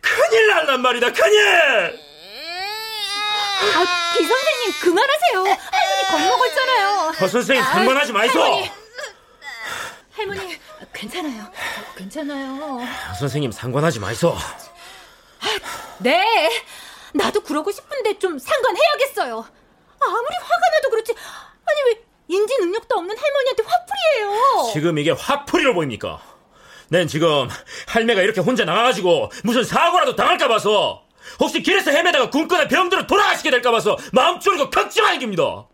큰일 0.00 0.48
난단 0.48 0.82
말이다 0.82 1.12
큰일! 1.12 2.00
아, 3.76 4.12
기 4.16 4.24
선생님 4.26 4.72
그만하세요. 4.82 5.38
할머니 5.70 6.08
겁먹고 6.10 6.46
허 7.24 7.28
선생님 7.28 7.64
상관하지 7.64 8.12
마이소! 8.12 8.38
할머니, 8.38 8.70
할머니 10.12 10.58
괜찮아요. 10.92 11.50
괜찮아요. 11.96 12.80
허 13.08 13.14
선생님 13.14 13.50
상관하지 13.50 13.98
마이소! 13.98 14.36
네, 15.98 16.50
나도 17.14 17.40
그러고 17.40 17.70
싶은데 17.72 18.18
좀 18.18 18.38
상관해야겠어요. 18.38 19.46
아무리 20.00 20.36
화가 20.36 20.70
나도 20.74 20.90
그렇지. 20.90 21.12
아니 21.12 21.94
왜 21.94 22.02
인지 22.28 22.58
능력도 22.58 22.94
없는 22.94 23.16
할머니한테 23.16 23.62
화풀이해요. 23.62 24.72
지금 24.74 24.98
이게 24.98 25.10
화풀이로 25.12 25.72
보입니까? 25.74 26.20
난 26.88 27.08
지금 27.08 27.48
할매가 27.86 28.20
이렇게 28.20 28.42
혼자 28.42 28.66
나가가지고 28.66 29.30
무슨 29.44 29.64
사고라도 29.64 30.14
당할까 30.14 30.48
봐서 30.48 31.04
혹시 31.40 31.62
길에서 31.62 31.90
헤매다가 31.90 32.28
굶거나 32.28 32.68
병들어 32.68 33.06
돌아가시게 33.06 33.50
될까 33.50 33.70
봐서 33.70 33.96
마음 34.12 34.38
졸이고 34.40 34.68
걱정하는 34.68 35.20
겁니다. 35.20 35.66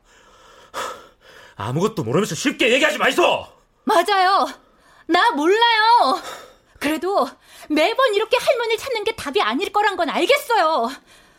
아무것도 1.69 2.03
모르면서 2.05 2.35
쉽게 2.35 2.71
얘기하지 2.73 2.99
마이소. 2.99 3.47
맞아요. 3.85 4.49
나 5.07 5.31
몰라요. 5.33 6.21
그래도 6.79 7.29
매번 7.69 8.15
이렇게 8.15 8.37
할머니를 8.39 8.79
찾는 8.79 9.05
게 9.05 9.15
답이 9.15 9.41
아닐 9.43 9.71
거란 9.73 9.97
건 9.97 10.09
알겠어요. 10.09 10.91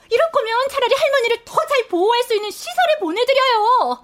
이럴 0.10 0.32
거면 0.32 0.68
차라리 0.70 0.94
할머니를 0.94 1.46
더 1.46 1.56
잘 1.72 1.88
보호할 1.88 2.22
수 2.24 2.36
있는 2.36 2.52
시설에 2.52 3.00
보내드려요. 3.00 4.04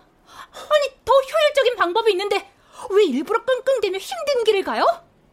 아니, 0.69 0.89
더 1.03 1.11
효율적인 1.13 1.75
방법이 1.75 2.11
있는데 2.13 2.49
왜 2.89 3.03
일부러 3.03 3.43
끙끙대며 3.43 3.97
힘든 3.97 4.43
길을 4.45 4.63
가요? 4.63 4.85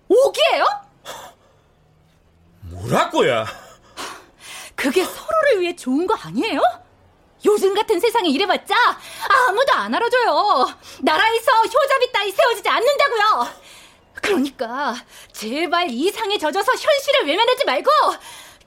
오기예요? 0.09 0.67
뭐라고야? 2.63 3.47
그게 4.75 5.05
서로를 5.05 5.61
위해 5.61 5.77
좋은 5.77 6.07
거 6.07 6.15
아니에요? 6.15 6.61
요즘 7.47 7.75
같은 7.75 8.01
세상에 8.01 8.29
이래봤자 8.31 8.75
아무도 9.29 9.73
안 9.73 9.95
알아줘요. 9.95 10.75
나라에서 11.01 11.53
효자비 11.63 12.13
따위 12.13 12.33
세워지지 12.33 12.69
않는다고요. 12.69 13.49
그러니까 14.15 14.95
제발 15.33 15.89
이상에 15.91 16.39
젖어서 16.39 16.73
현실을 16.73 17.27
외면하지 17.27 17.65
말고 17.67 17.91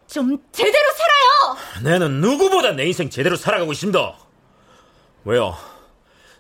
좀 0.08 0.38
제대로 0.52 0.86
살아요. 0.92 1.58
나는 1.84 2.22
누구보다 2.22 2.72
내 2.72 2.86
인생 2.86 3.10
제대로 3.10 3.36
살아가고 3.36 3.72
있습니다. 3.72 4.18
왜요? 5.26 5.58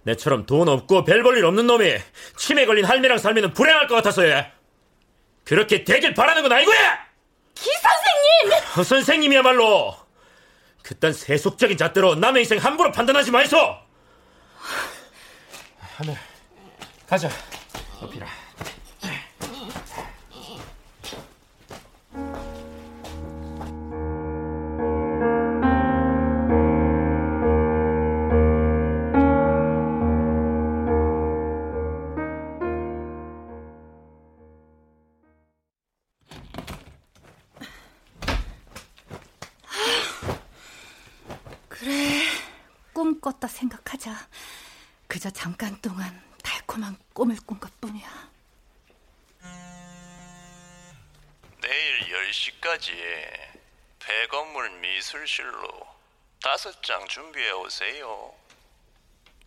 내처럼 0.03 0.45
돈 0.45 0.69
없고 0.69 1.03
별 1.03 1.23
볼 1.23 1.37
일 1.37 1.45
없는 1.45 1.67
놈이 1.67 1.97
치매 2.37 2.65
걸린 2.65 2.85
할매랑 2.85 3.17
살면 3.17 3.53
불행할 3.53 3.87
것 3.87 3.95
같아서요. 3.95 4.45
그렇게 5.43 5.83
되길 5.83 6.13
바라는 6.13 6.43
건 6.43 6.51
아니고요. 6.53 6.77
기 7.55 7.69
선생님! 7.81 8.63
허 8.75 8.83
선생님이야말로 8.83 9.95
그딴 10.87 11.11
세속적인 11.11 11.77
잣대로 11.77 12.15
남의 12.15 12.43
인생 12.43 12.57
함부로 12.59 12.93
판단하지 12.93 13.29
마이소. 13.29 13.57
하늘 15.97 16.15
가자. 17.05 17.29
어피라. 17.99 18.25
그저 45.07 45.29
잠깐 45.29 45.79
동안 45.81 46.21
달콤한 46.43 46.97
꿈을 47.13 47.37
꾼 47.45 47.59
것뿐이야. 47.59 48.29
내일 51.61 51.99
10시까지 52.61 52.91
폐건물 53.99 54.69
미술실로 54.79 55.87
다섯 56.41 56.81
장 56.83 57.05
준비해 57.07 57.51
오세요. 57.51 58.33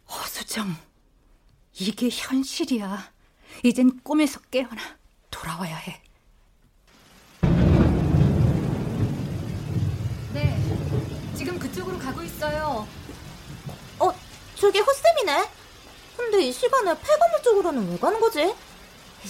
허수정, 0.09 0.77
이게 1.75 2.09
현실이야. 2.11 3.13
이젠 3.63 4.01
꿈에서 4.03 4.41
깨어나 4.51 4.99
돌아와야 5.31 5.77
해. 5.77 6.03
네, 10.33 11.35
지금 11.37 11.59
그쪽으로 11.59 11.99
가고 11.99 12.23
있어요. 12.23 12.87
어, 14.61 14.63
저게 14.63 14.79
호쌤이네. 14.81 15.49
근데 16.17 16.43
이 16.43 16.53
시간에 16.53 16.95
폐건물 16.99 17.43
쪽으로는 17.43 17.91
왜 17.91 17.99
가는 17.99 18.21
거지? 18.21 18.55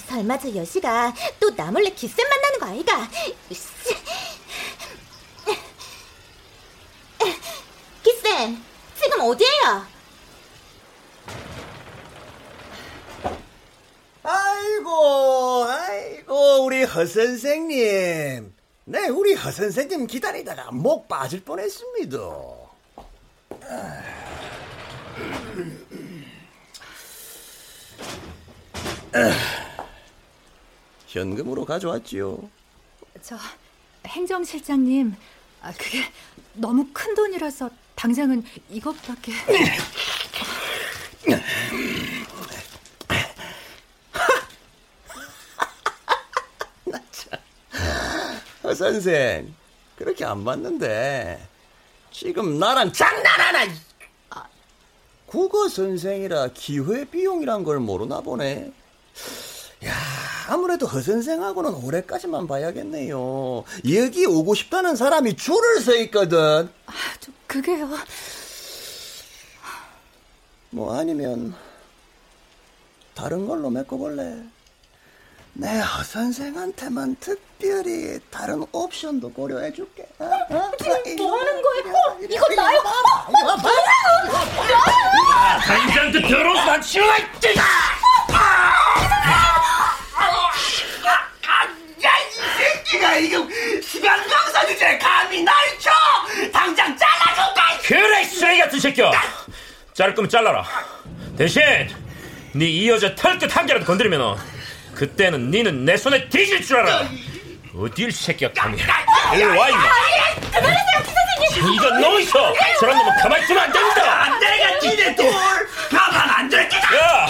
설마 0.08 0.38
저 0.38 0.52
여시가 0.54 1.14
또 1.40 1.50
나 1.54 1.70
몰래 1.70 1.90
기쌤 1.90 2.28
만나는 2.28 2.58
거 2.58 2.66
아이가? 2.66 3.08
기쌤, 8.02 8.62
지금 9.00 9.20
어디에요? 9.20 9.86
아이고, 14.22 15.64
아이고, 15.66 16.64
우리 16.64 16.84
허 16.84 17.06
선생님. 17.06 18.54
네, 18.84 19.08
우리 19.08 19.34
허 19.34 19.50
선생님 19.50 20.06
기다리다가 20.06 20.70
목 20.72 21.08
빠질 21.08 21.44
뻔했습니다. 21.44 22.18
현금으로 31.06 31.64
가져왔지요. 31.64 32.48
저 33.22 33.36
행정실장님, 34.06 35.14
아, 35.62 35.72
그게 35.72 36.04
너무 36.54 36.86
큰 36.92 37.14
돈이라서 37.14 37.70
당장은 37.96 38.44
이것밖에. 38.70 39.32
어, 48.62 48.74
선생, 48.74 49.52
그렇게 49.96 50.24
안 50.24 50.44
봤는데 50.44 51.46
지금 52.12 52.58
나랑 52.58 52.92
장난하나? 52.92 53.66
아. 54.30 54.46
국어 55.26 55.68
선생이라 55.68 56.48
기회 56.54 57.04
비용이란 57.04 57.64
걸 57.64 57.80
모르나 57.80 58.20
보네. 58.20 58.72
야, 60.50 60.54
아무래도 60.54 60.86
허 60.86 61.00
선생하고는 61.00 61.74
올해까지만 61.84 62.46
봐야겠네요. 62.46 63.64
여기 63.94 64.26
오고 64.26 64.54
싶다는 64.54 64.96
사람이 64.96 65.36
줄을 65.36 65.80
서 65.80 65.94
있거든. 65.96 66.68
아, 66.86 66.92
저 67.20 67.30
그게요. 67.46 67.88
뭐 70.70 70.98
아니면 70.98 71.54
다른 73.14 73.46
걸로 73.46 73.70
메꿔볼래? 73.70 74.42
내 75.52 75.80
허 75.80 76.04
선생한테만 76.04 77.16
특별히 77.18 78.20
다른 78.30 78.64
옵션도 78.72 79.32
고려해줄게. 79.32 80.06
어? 80.20 80.24
어? 80.24 80.70
지금 80.78 81.16
뭐 81.16 81.36
하는 81.38 81.60
거예요? 81.62 81.92
어, 81.92 82.18
이거 82.22 82.54
나요? 82.54 82.78
어, 82.78 83.56
뭐야? 83.56 85.58
당장도 85.66 86.20
더러워서 86.28 86.64
난 86.66 86.80
치워 86.82 87.04
새끼가 92.90 93.16
이거 93.16 93.46
시간 93.82 94.26
강사 94.28 94.66
주제에 94.66 94.98
감히 94.98 95.42
날 95.42 95.54
쳐! 95.78 95.90
당장 96.52 96.96
잘라줄까? 96.96 97.78
그래 97.84 98.24
쓰레기 98.24 98.60
같은 98.60 98.80
새끼야. 98.80 99.12
자를 99.94 100.14
거면 100.14 100.28
잘라라. 100.28 100.64
대신 101.38 101.62
네 102.52 102.66
이 102.66 102.88
여자 102.88 103.14
털끝 103.14 103.56
한 103.56 103.64
개라도 103.66 103.86
건드리면 103.86 104.36
그때는 104.96 105.50
니는 105.52 105.84
내 105.84 105.96
손에 105.96 106.28
뒤질 106.28 106.62
줄 106.66 106.78
알아. 106.78 107.08
어딜 107.76 108.10
새끼야 108.10 108.50
감히. 108.56 108.82
일로 109.34 109.58
와. 109.58 109.66
그만하세요 109.68 111.02
기사님. 111.04 111.74
이건 111.74 112.00
너 112.00 112.18
있어. 112.20 112.52
저런 112.80 112.96
놈은 112.98 113.12
가만히 113.22 113.46
두면 113.46 113.62
안 113.64 113.72
됩니다. 113.72 114.38
내가 114.40 114.80
니네 114.80 115.14
돌 115.14 115.30
가만 115.90 116.28
안 116.30 116.48
둘게. 116.48 116.76
야, 116.76 117.26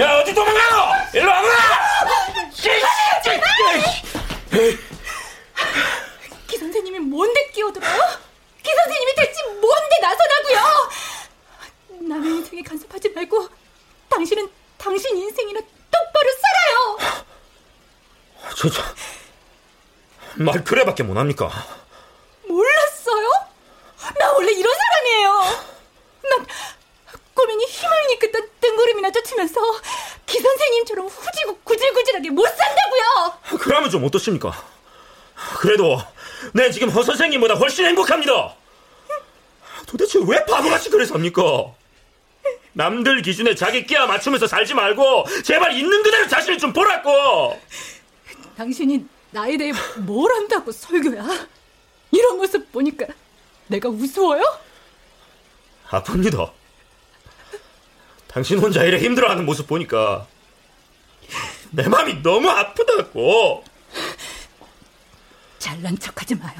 야 0.00 0.12
어디 0.20 0.32
도망가노? 0.32 0.94
일로 1.12 1.28
와봐. 1.30 1.48
기 2.54 2.68
선생님이 6.58 6.98
뭔데 7.00 7.50
끼어들어요? 7.52 8.00
기 8.62 8.70
선생님이 8.74 9.14
대체 9.14 9.42
뭔데 9.44 9.98
나서라고요? 10.02 10.90
남의 12.08 12.30
인생에 12.30 12.62
간섭하지 12.62 13.10
말고 13.10 13.48
당신은 14.08 14.50
당신 14.78 15.16
인생이나 15.16 15.60
똑바로 15.90 16.30
살아요. 16.42 16.98
저, 18.56 18.68
저, 18.70 18.82
말 20.36 20.64
그래밖에 20.64 21.02
못합니까? 21.02 21.50
몰랐어요? 22.46 23.28
나 24.18 24.32
원래 24.32 24.52
이런 24.52 24.74
사람이에요. 24.74 25.40
난 26.22 26.46
꼬맹이 27.34 27.64
힘을 27.64 28.10
이끌던 28.12 28.50
뜬구름이나 28.60 29.10
쫓으면서 29.12 29.60
기 30.26 30.38
선생님처럼 30.40 31.06
후지고 31.06 31.58
구질구질하게 31.64 32.30
못 32.30 32.46
산다고요. 32.46 33.58
그러면 33.60 33.90
좀 33.90 34.04
어떻습니까? 34.04 34.52
그래도 35.58 36.00
내 36.52 36.70
지금 36.70 36.88
허 36.90 37.02
선생님보다 37.02 37.54
훨씬 37.54 37.86
행복합니다. 37.86 38.54
도대체 39.86 40.20
왜 40.26 40.44
바보같이 40.44 40.90
그래 40.90 41.04
삽니까? 41.06 41.42
남들 42.72 43.22
기준에 43.22 43.54
자기 43.54 43.84
끼야 43.84 44.06
맞추면서 44.06 44.46
살지 44.46 44.74
말고 44.74 45.24
제발 45.44 45.72
있는 45.72 46.02
그대로 46.02 46.28
자신을 46.28 46.58
좀 46.58 46.72
보라고. 46.72 47.60
당신이 48.56 49.04
나에 49.32 49.56
대해 49.56 49.72
뭘 49.98 50.32
안다고 50.32 50.70
설교야? 50.70 51.24
이런 52.12 52.36
모습 52.36 52.70
보니까 52.70 53.06
내가 53.66 53.88
우스워요? 53.88 54.42
아픕니다. 55.88 56.50
당신 58.30 58.58
혼자 58.58 58.84
이래 58.84 58.98
힘들어하는 58.98 59.44
모습 59.44 59.66
보니까 59.66 60.26
내 61.70 61.88
마음이 61.88 62.22
너무 62.22 62.48
아프다고. 62.48 63.64
잘난 65.58 65.98
척하지 65.98 66.36
마요. 66.36 66.54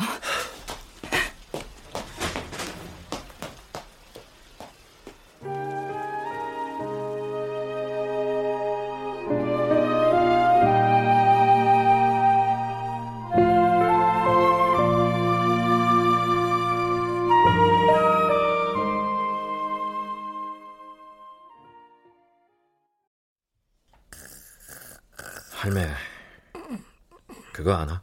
그거 27.71 27.83
아나? 27.83 28.03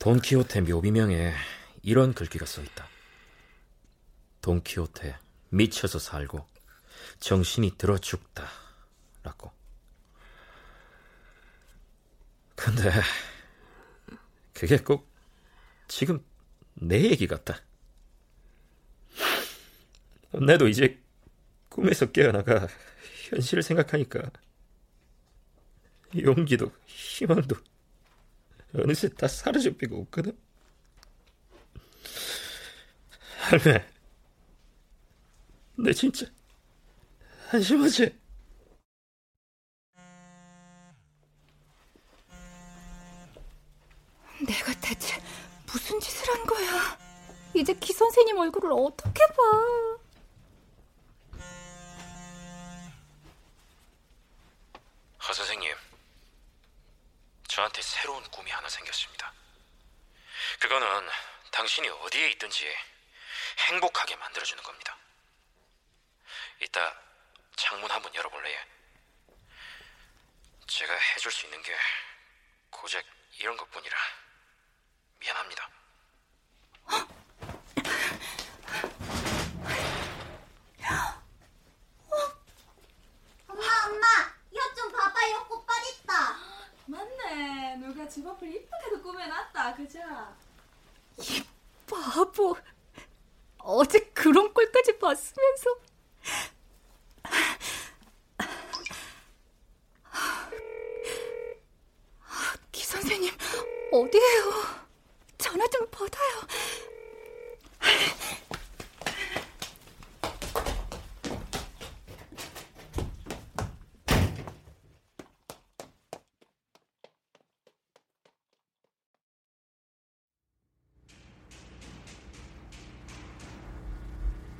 돈키호테 0.00 0.60
묘비명에 0.60 1.32
이런 1.80 2.12
글귀가 2.12 2.44
써 2.44 2.60
있다. 2.60 2.86
돈키호테 4.42 5.16
미쳐서 5.48 5.98
살고 5.98 6.46
정신이 7.20 7.78
들어 7.78 7.96
죽다. 7.96 8.46
라고. 9.22 9.50
근데 12.54 12.90
그게 14.52 14.76
꼭 14.76 15.10
지금 15.88 16.22
내 16.74 17.00
얘기 17.00 17.26
같다. 17.26 17.62
내도 20.34 20.68
이제 20.68 21.02
꿈에서 21.70 22.12
깨어나가 22.12 22.68
현실을 23.30 23.62
생각하니까 23.62 24.30
용기도 26.18 26.70
희망도 26.84 27.69
어느새 28.74 29.08
다 29.10 29.26
삐고 29.78 30.00
없거든. 30.02 30.36
할매, 33.38 33.86
내 35.76 35.92
진짜 35.92 36.26
한심하지? 37.48 38.16
내가 44.46 44.72
대체 44.80 45.20
무슨 45.66 46.00
짓을 46.00 46.28
한 46.34 46.46
거야? 46.46 46.98
이제 47.54 47.74
기 47.74 47.92
선생님 47.92 48.38
얼굴을 48.38 48.70
어떻게 48.72 49.20
봐? 49.28 49.98
허 55.28 55.32
선생님, 55.32 55.74
저한테 57.48 57.82
새로운 57.82 58.22
꿈이 58.30 58.50
하나 58.50 58.68
생겼습니다. 58.68 59.32
그거는 60.60 60.86
당신이 61.52 61.88
어디에 61.88 62.30
있든지 62.30 62.66
행복하게 63.70 64.16
만들어주는 64.16 64.62
겁니다. 64.62 64.96
이따 66.62 66.94
창문 67.56 67.90
한번 67.90 68.14
열어볼래요? 68.14 68.58
제가 70.66 70.94
해줄 70.94 71.30
수 71.32 71.46
있는 71.46 71.62
게 71.62 71.74
고작 72.70 73.04
이런 73.38 73.56
것뿐이라 73.56 73.96
미안합니다. 75.18 75.68
엄마 83.48 83.62
엄마 83.86 84.06
혀 84.52 84.74
좀 84.74 84.90
봐봐요 84.92 85.46
꽃밭 85.48 85.86
있다 85.88 86.36
맞네 86.86 87.76
누가 87.76 88.08
집 88.08 88.26
앞을 88.26 88.48
이쁘게도 88.48 89.02
꾸며놨다 89.02 89.74
그죠? 89.74 89.98
이 91.18 91.44
바보. 91.86 92.56
어제 93.58 93.98
그런 94.14 94.52
꼴까지 94.54 94.98
봤으면서. 94.98 95.70
기 102.72 102.84
선생님, 102.84 103.32
어디에요? 103.92 104.52
전화 105.38 105.66
좀 105.68 105.86
받아요. 105.90 106.40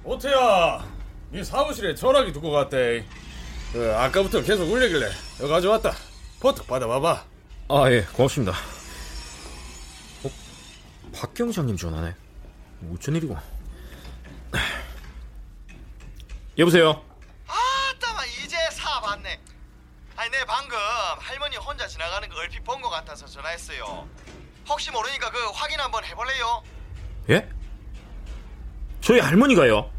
오태야, 0.02 0.84
네 1.30 1.39
사무실에 1.50 1.94
전화기 1.94 2.32
두고 2.32 2.50
갔대. 2.50 3.04
그 3.72 3.92
아까부터 3.96 4.42
계속 4.42 4.64
울리길래 4.70 5.10
여기 5.40 5.50
가져왔다. 5.50 5.92
포트 6.40 6.64
받아봐봐. 6.64 7.24
아, 7.68 7.90
예, 7.90 8.02
고맙습니다. 8.02 8.52
박 11.14 11.34
경장님 11.34 11.76
전화네. 11.76 12.14
무슨 12.80 13.16
일이고? 13.16 13.36
여보세요. 16.58 17.02
아따마 17.46 18.24
이제 18.26 18.56
사 18.72 19.00
봤네. 19.00 19.40
아니 20.16 20.30
내 20.30 20.44
방금 20.44 20.76
할머니 21.18 21.56
혼자 21.56 21.86
지나가는 21.86 22.28
거 22.28 22.36
얼핏 22.38 22.62
본 22.64 22.80
것 22.80 22.90
같아서 22.90 23.26
전화했어요. 23.26 24.08
혹시 24.68 24.90
모르니까 24.90 25.30
그 25.30 25.38
확인 25.52 25.80
한번 25.80 26.04
해볼래요? 26.04 26.62
예? 27.30 27.48
저희 29.00 29.20
할머니가요. 29.20 29.90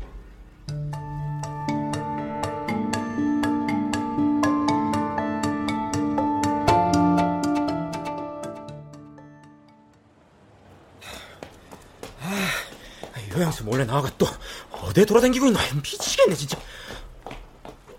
아, 13.61 13.63
요양서 13.63 13.63
몰래 13.63 13.85
나와가 13.85 14.09
또 14.17 14.25
어디 14.71 15.05
돌아다니고 15.05 15.47
있나 15.47 15.59
미치겠네 15.75 16.35
진짜. 16.35 16.57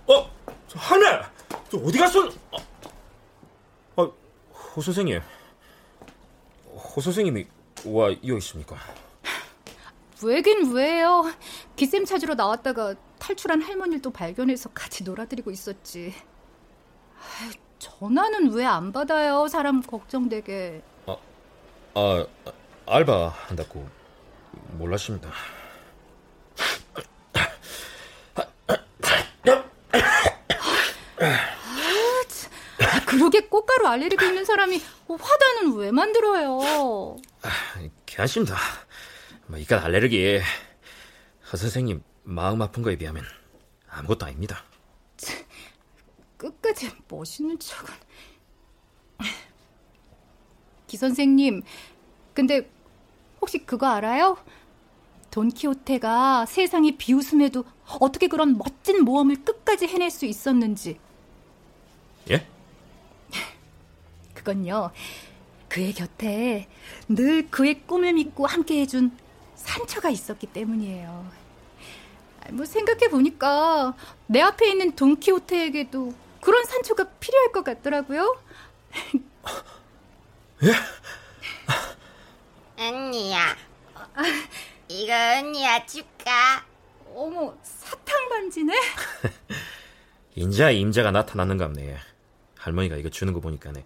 어, 0.07 0.31
저 0.69 0.79
할매, 0.79 1.23
저 1.71 1.79
어디 1.79 1.99
갔어? 1.99 2.27
어, 2.27 2.59
어, 3.97 4.13
호 4.75 4.81
선생님, 4.81 5.21
호 6.67 7.01
선생님이 7.01 7.47
와 7.87 8.11
여기 8.11 8.37
있습니까? 8.39 8.77
왜긴 10.23 10.73
왜요. 10.73 11.25
기쌤 11.75 12.05
찾으러 12.05 12.35
나왔다가 12.35 12.95
탈출한 13.19 13.61
할머니를 13.61 14.03
또 14.03 14.11
발견해서 14.11 14.71
같이 14.71 15.03
놀아드리고 15.03 15.51
있었지. 15.51 16.15
아유, 17.41 17.51
전화는 17.79 18.53
왜 18.53 18.65
안 18.65 18.93
받아요? 18.93 19.49
사람 19.49 19.83
걱정되게. 19.83 20.83
아, 21.07 21.17
아, 21.95 22.25
알바 22.87 23.29
한다고 23.29 23.89
몰랐습니다. 24.77 25.31
아, 32.81 33.05
그러게 33.07 33.41
꽃가루 33.41 33.87
알레르기 33.87 34.27
있는 34.27 34.45
사람이 34.45 34.81
화단은 35.09 35.77
왜 35.77 35.91
만들어요? 35.91 37.17
괜찮습니다. 38.07 38.57
뭐 39.47 39.59
이깟 39.59 39.83
알레르기 39.83 40.41
허 41.53 41.57
선생님 41.57 42.03
마음 42.25 42.63
아픈 42.63 42.83
거에 42.83 42.97
비하면 42.97 43.25
아무것도 43.89 44.27
아닙니다. 44.27 44.65
끝까지 46.37 46.91
멋있는 47.09 47.59
척은. 47.59 47.95
기 50.87 50.97
선생님, 50.97 51.63
근데 52.35 52.69
혹시 53.41 53.59
그거 53.59 53.87
알아요? 53.87 54.37
돈키호테가 55.33 56.47
세상이 56.47 56.97
비웃음에도 56.99 57.65
어떻게 58.01 58.29
그런 58.29 58.57
멋진 58.59 59.03
모험을 59.03 59.43
끝까지 59.45 59.87
해낼 59.87 60.11
수 60.11 60.27
있었는지. 60.27 61.01
예? 62.31 62.47
그건요, 64.35 64.91
그의 65.69 65.95
곁에 65.95 66.69
늘 67.09 67.49
그의 67.51 67.83
꿈을 67.87 68.13
믿고 68.13 68.47
함께 68.47 68.81
해준 68.81 69.17
산처가 69.57 70.11
있었기 70.11 70.49
때문이에요. 70.49 71.27
아, 72.41 72.53
뭐 72.53 72.67
생각해 72.67 73.09
보니까 73.09 73.95
내 74.27 74.41
앞에 74.41 74.69
있는 74.71 74.95
돈키호테에게도 74.95 76.15
그런 76.43 76.65
산초가 76.65 77.05
필요할 77.21 77.53
것 77.53 77.65
같더라고요. 77.65 78.39
예? 80.65 80.75
언니야. 82.77 83.57
이거 84.93 85.15
언니야 85.15 85.87
줄까? 85.87 86.67
어머, 87.15 87.57
사탕 87.63 88.29
반지네? 88.29 88.75
인자 90.37 90.71
임자가 90.71 91.11
나타났는갑네. 91.11 91.97
할머니가 92.59 92.97
이거 92.97 93.09
주는 93.09 93.33
거 93.33 93.41
보니까네. 93.41 93.85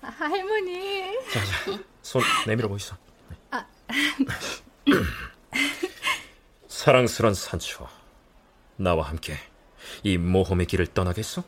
아, 0.00 0.06
할머니. 0.08 1.12
자, 1.30 1.44
자, 1.44 1.78
손 2.00 2.22
내밀어 2.46 2.68
보이소. 2.68 2.96
아. 3.50 3.66
사랑스런 6.66 7.34
산초, 7.34 7.86
나와 8.76 9.04
함께 9.04 9.36
이 10.02 10.16
모험의 10.16 10.66
길을 10.66 10.86
떠나겠소? 10.88 11.44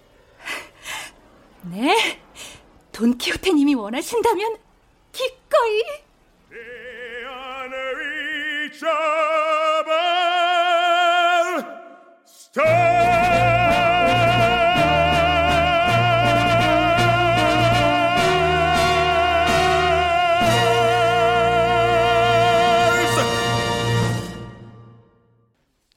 네. 1.63 2.21
돈키호테님이 2.93 3.75
원하신다면 3.77 4.59
기꺼이. 5.13 5.83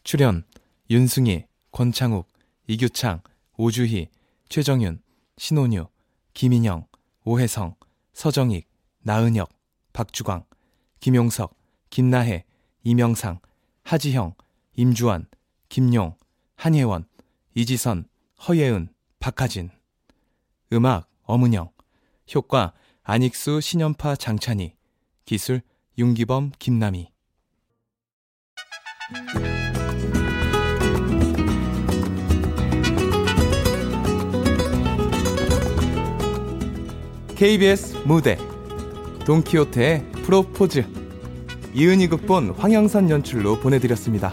출연 0.04 0.44
윤승희, 0.90 1.46
권창욱, 1.72 2.32
이규창, 2.68 3.22
오주희, 3.58 4.10
최정윤, 4.50 5.02
신혼유, 5.38 5.88
김인영, 6.34 6.88
오혜성, 7.24 7.76
서정익, 8.14 8.68
나은혁, 9.02 9.50
박주광, 9.94 10.44
김용석, 11.00 11.56
김나혜, 11.90 12.44
이명상, 12.86 13.40
하지형, 13.84 14.36
임주환, 14.76 15.26
김용, 15.70 16.16
한예원, 16.56 17.06
이지선, 17.56 18.08
허예은, 18.48 18.90
박하진. 19.20 19.72
음악 20.72 21.10
엄은영, 21.24 21.72
효과 22.36 22.74
안익수, 23.02 23.60
신연파, 23.60 24.16
장찬희, 24.16 24.76
기술 25.26 25.64
윤기범, 25.98 26.52
김남희. 26.60 27.10
KBS 37.36 37.98
무대 38.06 38.38
돈키호테의 39.26 40.12
프로포즈 40.24 41.05
이은희 41.76 42.08
극본 42.08 42.52
황영선 42.52 43.10
연출로 43.10 43.60
보내드렸습니다. 43.60 44.32